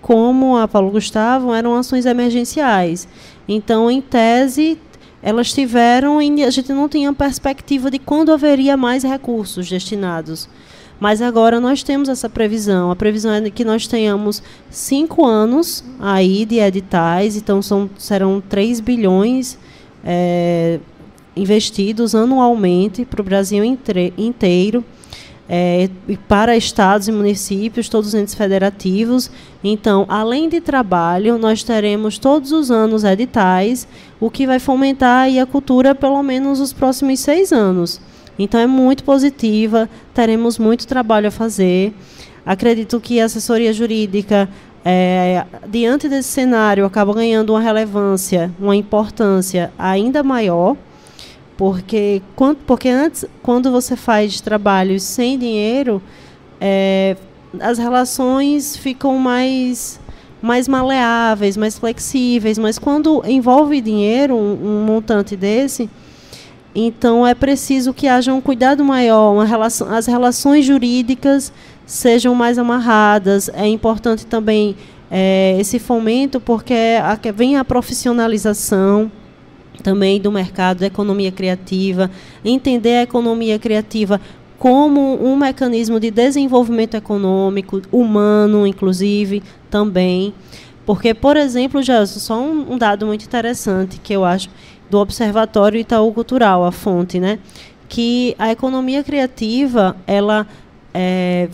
como 0.00 0.56
a 0.56 0.66
Paulo 0.66 0.90
Gustavo 0.90 1.52
eram 1.52 1.76
ações 1.76 2.06
emergenciais. 2.06 3.06
Então, 3.46 3.90
em 3.90 4.00
tese, 4.00 4.78
elas 5.22 5.52
tiveram 5.52 6.22
e 6.22 6.42
a 6.44 6.50
gente 6.50 6.72
não 6.72 6.88
tinha 6.88 7.12
perspectiva 7.12 7.90
de 7.90 7.98
quando 7.98 8.32
haveria 8.32 8.76
mais 8.76 9.02
recursos 9.02 9.68
destinados. 9.68 10.48
Mas 11.00 11.22
agora 11.22 11.60
nós 11.60 11.82
temos 11.82 12.08
essa 12.08 12.28
previsão. 12.28 12.90
A 12.90 12.96
previsão 12.96 13.32
é 13.32 13.50
que 13.50 13.64
nós 13.64 13.86
tenhamos 13.86 14.42
cinco 14.70 15.24
anos 15.24 15.84
aí 16.00 16.44
de 16.44 16.58
editais, 16.58 17.36
então 17.36 17.62
são, 17.62 17.88
serão 17.96 18.40
3 18.40 18.80
bilhões 18.80 19.58
é, 20.04 20.80
investidos 21.36 22.14
anualmente 22.14 23.04
para 23.04 23.20
o 23.20 23.24
Brasil 23.24 23.62
inteiro 23.64 24.84
é, 25.48 25.88
para 26.28 26.56
estados 26.56 27.08
e 27.08 27.12
municípios, 27.12 27.88
todos 27.88 28.08
os 28.08 28.14
entes 28.14 28.34
federativos. 28.34 29.30
Então, 29.64 30.04
além 30.08 30.48
de 30.48 30.60
trabalho, 30.60 31.38
nós 31.38 31.62
teremos 31.62 32.18
todos 32.18 32.52
os 32.52 32.70
anos 32.70 33.02
editais, 33.02 33.88
o 34.20 34.30
que 34.30 34.46
vai 34.46 34.58
fomentar 34.58 35.28
a 35.40 35.46
cultura 35.46 35.94
pelo 35.94 36.22
menos 36.22 36.60
os 36.60 36.72
próximos 36.72 37.20
seis 37.20 37.50
anos. 37.50 38.00
Então, 38.38 38.60
é 38.60 38.66
muito 38.66 39.04
positiva, 39.04 39.88
teremos 40.14 40.58
muito 40.58 40.86
trabalho 40.86 41.28
a 41.28 41.30
fazer. 41.30 41.92
Acredito 42.46 43.00
que 43.00 43.20
a 43.20 43.24
assessoria 43.24 43.72
jurídica, 43.72 44.48
é, 44.84 45.44
diante 45.66 46.08
desse 46.08 46.28
cenário, 46.28 46.84
acaba 46.84 47.12
ganhando 47.12 47.50
uma 47.50 47.60
relevância, 47.60 48.50
uma 48.60 48.76
importância 48.76 49.72
ainda 49.78 50.22
maior 50.22 50.76
porque, 51.58 52.22
quando, 52.36 52.58
porque 52.58 52.88
antes, 52.88 53.24
quando 53.42 53.72
você 53.72 53.96
faz 53.96 54.40
trabalhos 54.40 55.02
sem 55.02 55.36
dinheiro, 55.36 56.00
é, 56.60 57.16
as 57.58 57.78
relações 57.78 58.76
ficam 58.76 59.18
mais, 59.18 59.98
mais 60.40 60.68
maleáveis, 60.68 61.56
mais 61.56 61.76
flexíveis. 61.76 62.58
Mas 62.58 62.78
quando 62.78 63.24
envolve 63.26 63.80
dinheiro, 63.80 64.36
um, 64.36 64.52
um 64.52 64.84
montante 64.84 65.34
desse, 65.34 65.90
então 66.74 67.26
é 67.26 67.34
preciso 67.34 67.92
que 67.94 68.06
haja 68.06 68.32
um 68.32 68.40
cuidado 68.40 68.84
maior, 68.84 69.44
relação, 69.44 69.90
as 69.92 70.06
relações 70.06 70.64
jurídicas 70.64 71.52
sejam 71.86 72.34
mais 72.34 72.58
amarradas. 72.58 73.48
É 73.54 73.66
importante 73.66 74.26
também 74.26 74.76
é, 75.10 75.56
esse 75.58 75.78
fomento, 75.78 76.40
porque 76.40 76.74
a, 77.02 77.18
vem 77.32 77.56
a 77.56 77.64
profissionalização 77.64 79.10
também 79.82 80.20
do 80.20 80.30
mercado 80.30 80.80
da 80.80 80.86
economia 80.86 81.32
criativa, 81.32 82.10
entender 82.44 82.96
a 82.96 83.02
economia 83.02 83.58
criativa 83.58 84.20
como 84.58 85.24
um 85.24 85.36
mecanismo 85.36 86.00
de 86.00 86.10
desenvolvimento 86.10 86.96
econômico, 86.96 87.80
humano, 87.92 88.66
inclusive, 88.66 89.42
também. 89.70 90.34
Porque, 90.84 91.14
por 91.14 91.36
exemplo, 91.36 91.82
já 91.82 92.04
só 92.06 92.40
um, 92.40 92.72
um 92.72 92.78
dado 92.78 93.06
muito 93.06 93.24
interessante 93.24 94.00
que 94.00 94.12
eu 94.12 94.24
acho 94.24 94.48
do 94.90 94.98
Observatório 94.98 95.78
Itaú 95.78 96.12
Cultural, 96.12 96.64
a 96.64 96.72
fonte, 96.72 97.18
né? 97.20 97.38
Que 97.88 98.34
a 98.38 98.50
economia 98.50 99.02
criativa, 99.02 99.96
ela 100.06 100.46
é, 100.92 101.48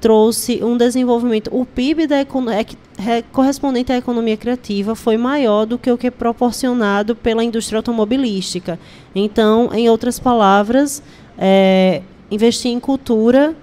trouxe 0.00 0.62
um 0.62 0.76
desenvolvimento. 0.76 1.48
O 1.52 1.64
PIB 1.64 2.06
da 2.06 2.16
é, 2.20 3.22
correspondente 3.32 3.92
à 3.92 3.96
economia 3.96 4.36
criativa 4.36 4.94
foi 4.94 5.16
maior 5.16 5.64
do 5.64 5.78
que 5.78 5.90
o 5.90 5.98
que 5.98 6.08
é 6.08 6.10
proporcionado 6.10 7.14
pela 7.14 7.42
indústria 7.42 7.78
automobilística. 7.78 8.78
Então, 9.14 9.70
em 9.72 9.88
outras 9.88 10.18
palavras, 10.18 11.02
é, 11.38 12.02
investir 12.30 12.70
em 12.70 12.80
cultura 12.80 13.54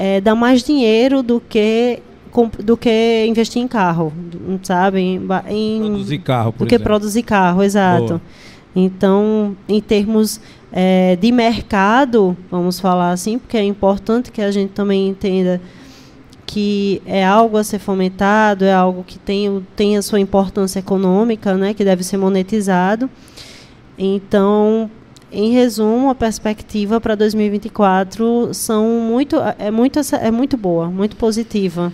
é, 0.00 0.18
dá 0.18 0.34
mais 0.34 0.62
dinheiro 0.62 1.22
do 1.22 1.40
que 1.40 2.00
do 2.64 2.76
que 2.76 3.26
investir 3.28 3.60
em 3.60 3.66
carro, 3.66 4.12
sabe? 4.62 5.00
Em, 5.00 5.20
em 5.48 5.78
produzir 5.80 6.18
carro, 6.20 6.52
por 6.52 6.64
do 6.64 6.68
que 6.68 6.76
exemplo. 6.76 6.84
produzir 6.84 7.22
carro, 7.24 7.62
exato. 7.62 8.06
Boa. 8.06 8.20
Então, 8.74 9.56
em 9.68 9.80
termos 9.80 10.40
é, 10.72 11.16
de 11.16 11.32
mercado, 11.32 12.36
vamos 12.50 12.78
falar 12.78 13.10
assim, 13.10 13.38
porque 13.38 13.56
é 13.56 13.64
importante 13.64 14.30
que 14.30 14.40
a 14.40 14.50
gente 14.50 14.70
também 14.72 15.08
entenda 15.08 15.60
que 16.46 17.00
é 17.06 17.24
algo 17.24 17.56
a 17.56 17.64
ser 17.64 17.78
fomentado, 17.78 18.64
é 18.64 18.72
algo 18.72 19.04
que 19.04 19.18
tem, 19.18 19.64
tem 19.76 19.96
a 19.96 20.02
sua 20.02 20.18
importância 20.18 20.80
econômica, 20.80 21.54
né, 21.54 21.74
que 21.74 21.84
deve 21.84 22.02
ser 22.02 22.16
monetizado. 22.16 23.08
Então, 23.96 24.90
em 25.30 25.52
resumo, 25.52 26.10
a 26.10 26.14
perspectiva 26.14 27.00
para 27.00 27.14
2024 27.14 28.52
são 28.52 28.84
muito, 29.00 29.36
é, 29.58 29.70
muito, 29.70 30.00
é 30.20 30.30
muito 30.30 30.56
boa, 30.56 30.88
muito 30.88 31.14
positiva. 31.16 31.92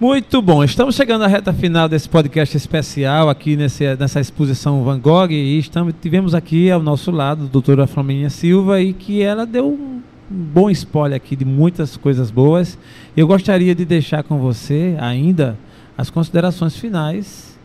Muito 0.00 0.40
bom, 0.40 0.62
estamos 0.62 0.94
chegando 0.94 1.24
à 1.24 1.26
reta 1.26 1.52
final 1.52 1.88
desse 1.88 2.08
podcast 2.08 2.56
especial 2.56 3.28
aqui 3.28 3.56
nesse, 3.56 3.96
nessa 3.96 4.20
exposição 4.20 4.84
Van 4.84 4.96
Gogh 4.96 5.32
e 5.32 5.58
estamos, 5.58 5.92
tivemos 6.00 6.36
aqui 6.36 6.70
ao 6.70 6.80
nosso 6.80 7.10
lado 7.10 7.46
a 7.46 7.48
doutora 7.48 7.84
Flamenga 7.84 8.30
Silva 8.30 8.80
e 8.80 8.92
que 8.92 9.22
ela 9.22 9.44
deu 9.44 9.66
um 9.66 10.00
bom 10.30 10.70
spoiler 10.70 11.16
aqui 11.16 11.34
de 11.34 11.44
muitas 11.44 11.96
coisas 11.96 12.30
boas. 12.30 12.78
Eu 13.16 13.26
gostaria 13.26 13.74
de 13.74 13.84
deixar 13.84 14.22
com 14.22 14.38
você 14.38 14.96
ainda 15.00 15.58
as 15.96 16.10
considerações 16.10 16.76
finais 16.76 17.58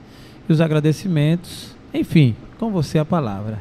e 0.49 0.51
os 0.51 0.59
agradecimentos. 0.59 1.75
Enfim, 1.93 2.35
com 2.57 2.71
você 2.71 2.97
a 2.97 3.05
palavra. 3.05 3.59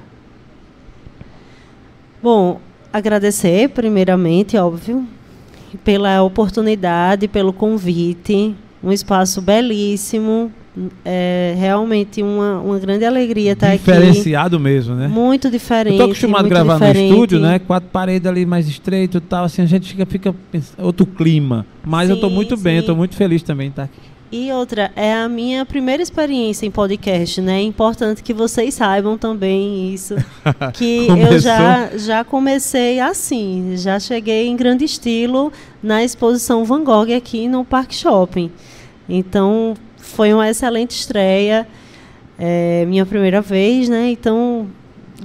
Bom, 2.22 2.58
agradecer 2.90 3.68
primeiramente, 3.68 4.56
óbvio, 4.56 5.06
pela 5.78 6.22
oportunidade, 6.22 7.28
pelo 7.28 7.52
convite. 7.52 8.54
Um 8.82 8.90
espaço 8.92 9.40
belíssimo 9.40 10.50
É 11.04 11.54
realmente 11.58 12.22
uma, 12.22 12.58
uma 12.60 12.78
grande 12.78 13.04
alegria 13.04 13.52
estar 13.52 13.68
aqui. 13.68 13.78
Diferenciado 13.78 14.58
mesmo, 14.58 14.94
né? 14.94 15.06
Muito 15.06 15.50
diferente. 15.50 15.98
Tô 15.98 16.04
acostumado 16.04 16.46
a 16.46 16.48
gravar 16.48 16.74
diferente. 16.78 17.08
no 17.08 17.14
estúdio, 17.14 17.40
né? 17.40 17.58
Quatro 17.58 17.90
paredes 17.90 18.26
ali 18.26 18.46
mais 18.46 18.66
estreito 18.66 19.18
e 19.18 19.20
tal, 19.20 19.44
assim, 19.44 19.60
a 19.60 19.66
gente 19.66 19.90
fica, 19.90 20.06
fica 20.06 20.34
outro 20.78 21.04
clima. 21.04 21.66
Mas 21.84 22.08
sim, 22.08 22.14
eu 22.14 22.20
tô 22.20 22.30
muito 22.30 22.56
sim. 22.56 22.62
bem, 22.62 22.82
tô 22.82 22.96
muito 22.96 23.14
feliz 23.16 23.42
também 23.42 23.68
de 23.68 23.72
estar 23.72 23.82
aqui. 23.84 24.11
E 24.32 24.50
outra, 24.50 24.90
é 24.96 25.12
a 25.12 25.28
minha 25.28 25.66
primeira 25.66 26.02
experiência 26.02 26.64
em 26.64 26.70
podcast, 26.70 27.38
né? 27.42 27.58
É 27.58 27.62
importante 27.62 28.22
que 28.22 28.32
vocês 28.32 28.72
saibam 28.72 29.18
também 29.18 29.92
isso. 29.92 30.16
Que 30.72 31.06
eu 31.06 31.38
já, 31.38 31.90
já 31.98 32.24
comecei 32.24 32.98
assim, 32.98 33.74
já 33.76 34.00
cheguei 34.00 34.48
em 34.48 34.56
grande 34.56 34.86
estilo 34.86 35.52
na 35.82 36.02
exposição 36.02 36.64
Van 36.64 36.82
Gogh 36.82 37.14
aqui 37.14 37.46
no 37.46 37.62
Park 37.62 37.92
Shopping. 37.92 38.50
Então, 39.06 39.74
foi 39.98 40.32
uma 40.32 40.48
excelente 40.48 40.92
estreia, 40.92 41.68
é, 42.38 42.86
minha 42.86 43.04
primeira 43.04 43.42
vez, 43.42 43.90
né? 43.90 44.10
Então, 44.12 44.66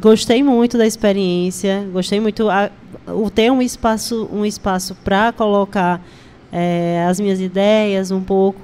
gostei 0.01 0.43
muito 0.43 0.77
da 0.77 0.85
experiência, 0.85 1.87
gostei 1.93 2.19
muito 2.19 2.49
a, 2.49 2.69
o 3.07 3.29
ter 3.29 3.49
um 3.51 3.61
espaço, 3.61 4.29
um 4.33 4.45
espaço 4.45 4.95
para 4.95 5.31
colocar 5.31 6.01
é, 6.51 7.05
as 7.09 7.19
minhas 7.19 7.41
ideias, 7.41 8.11
um 8.11 8.21
pouco, 8.21 8.59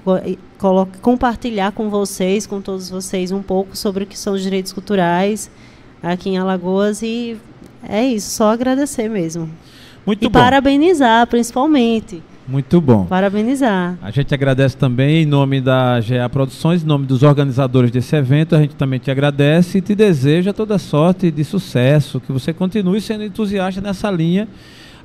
compartilhar 1.01 1.71
com 1.71 1.89
vocês, 1.89 2.47
com 2.47 2.61
todos 2.61 2.89
vocês, 2.89 3.31
um 3.31 3.41
pouco 3.41 3.75
sobre 3.77 4.03
o 4.03 4.07
que 4.07 4.17
são 4.17 4.33
os 4.33 4.41
direitos 4.41 4.71
culturais 4.71 5.49
aqui 6.01 6.29
em 6.29 6.37
Alagoas 6.37 7.01
e 7.01 7.37
é 7.87 8.05
isso, 8.05 8.31
só 8.31 8.51
agradecer 8.51 9.09
mesmo. 9.09 9.49
Muito 10.05 10.25
e 10.25 10.29
bom. 10.29 10.39
parabenizar, 10.39 11.25
principalmente. 11.27 12.21
Muito 12.45 12.81
bom. 12.81 13.05
Parabenizar. 13.05 13.97
A 14.01 14.11
gente 14.11 14.33
agradece 14.33 14.75
também 14.75 15.23
em 15.23 15.25
nome 15.25 15.61
da 15.61 15.99
GA 16.01 16.27
Produções, 16.27 16.83
em 16.83 16.85
nome 16.85 17.05
dos 17.05 17.23
organizadores 17.23 17.89
desse 17.89 18.13
evento, 18.17 18.53
a 18.53 18.59
gente 18.59 18.75
também 18.75 18.99
te 18.99 19.09
agradece 19.09 19.77
e 19.77 19.81
te 19.81 19.95
deseja 19.95 20.51
toda 20.51 20.77
sorte 20.77 21.31
de 21.31 21.43
sucesso, 21.45 22.19
que 22.19 22.33
você 22.33 22.51
continue 22.51 22.99
sendo 22.99 23.23
entusiasta 23.23 23.79
nessa 23.79 24.11
linha 24.11 24.47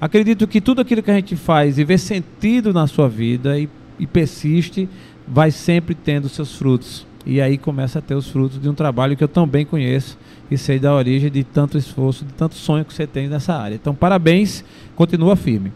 Acredito 0.00 0.46
que 0.46 0.60
tudo 0.60 0.80
aquilo 0.80 1.02
que 1.02 1.10
a 1.10 1.14
gente 1.14 1.34
faz 1.34 1.78
e 1.78 1.84
vê 1.84 1.98
sentido 1.98 2.72
na 2.72 2.86
sua 2.86 3.08
vida 3.08 3.58
e, 3.58 3.68
e 3.98 4.06
persiste, 4.06 4.88
vai 5.26 5.50
sempre 5.50 5.94
tendo 5.94 6.28
seus 6.28 6.54
frutos. 6.54 7.06
E 7.26 7.40
aí 7.40 7.58
começa 7.58 7.98
a 7.98 8.02
ter 8.02 8.14
os 8.14 8.28
frutos 8.28 8.60
de 8.60 8.68
um 8.68 8.74
trabalho 8.74 9.16
que 9.16 9.22
eu 9.22 9.28
também 9.28 9.66
conheço 9.66 10.16
e 10.50 10.56
sei 10.56 10.78
da 10.78 10.94
origem 10.94 11.30
de 11.30 11.44
tanto 11.44 11.76
esforço, 11.76 12.24
de 12.24 12.32
tanto 12.32 12.54
sonho 12.54 12.84
que 12.84 12.94
você 12.94 13.06
tem 13.06 13.28
nessa 13.28 13.54
área. 13.54 13.74
Então, 13.74 13.94
parabéns, 13.94 14.64
continua 14.96 15.36
firme. 15.36 15.72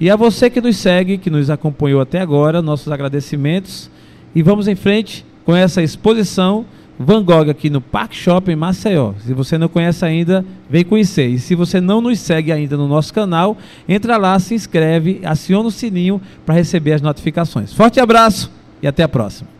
E 0.00 0.08
a 0.08 0.16
você 0.16 0.48
que 0.48 0.60
nos 0.60 0.76
segue, 0.76 1.18
que 1.18 1.28
nos 1.28 1.50
acompanhou 1.50 2.00
até 2.00 2.20
agora, 2.20 2.62
nossos 2.62 2.90
agradecimentos. 2.90 3.90
E 4.34 4.42
vamos 4.42 4.66
em 4.66 4.74
frente 4.74 5.26
com 5.44 5.54
essa 5.54 5.82
exposição 5.82 6.64
Van 6.98 7.22
Gogh 7.24 7.50
aqui 7.50 7.68
no 7.68 7.80
Park 7.80 8.12
Shopping 8.12 8.56
Maceió. 8.56 9.14
Se 9.24 9.32
você 9.32 9.58
não 9.58 9.68
conhece 9.68 10.04
ainda, 10.04 10.44
vem 10.68 10.84
conhecer. 10.84 11.26
E 11.26 11.38
se 11.38 11.54
você 11.54 11.80
não 11.80 12.00
nos 12.00 12.20
segue 12.20 12.52
ainda 12.52 12.76
no 12.76 12.86
nosso 12.86 13.12
canal, 13.12 13.56
entra 13.88 14.16
lá, 14.16 14.38
se 14.38 14.54
inscreve, 14.54 15.20
aciona 15.24 15.68
o 15.68 15.72
sininho 15.72 16.20
para 16.46 16.54
receber 16.54 16.92
as 16.92 17.02
notificações. 17.02 17.72
Forte 17.72 18.00
abraço 18.00 18.50
e 18.82 18.86
até 18.86 19.02
a 19.02 19.08
próxima. 19.08 19.53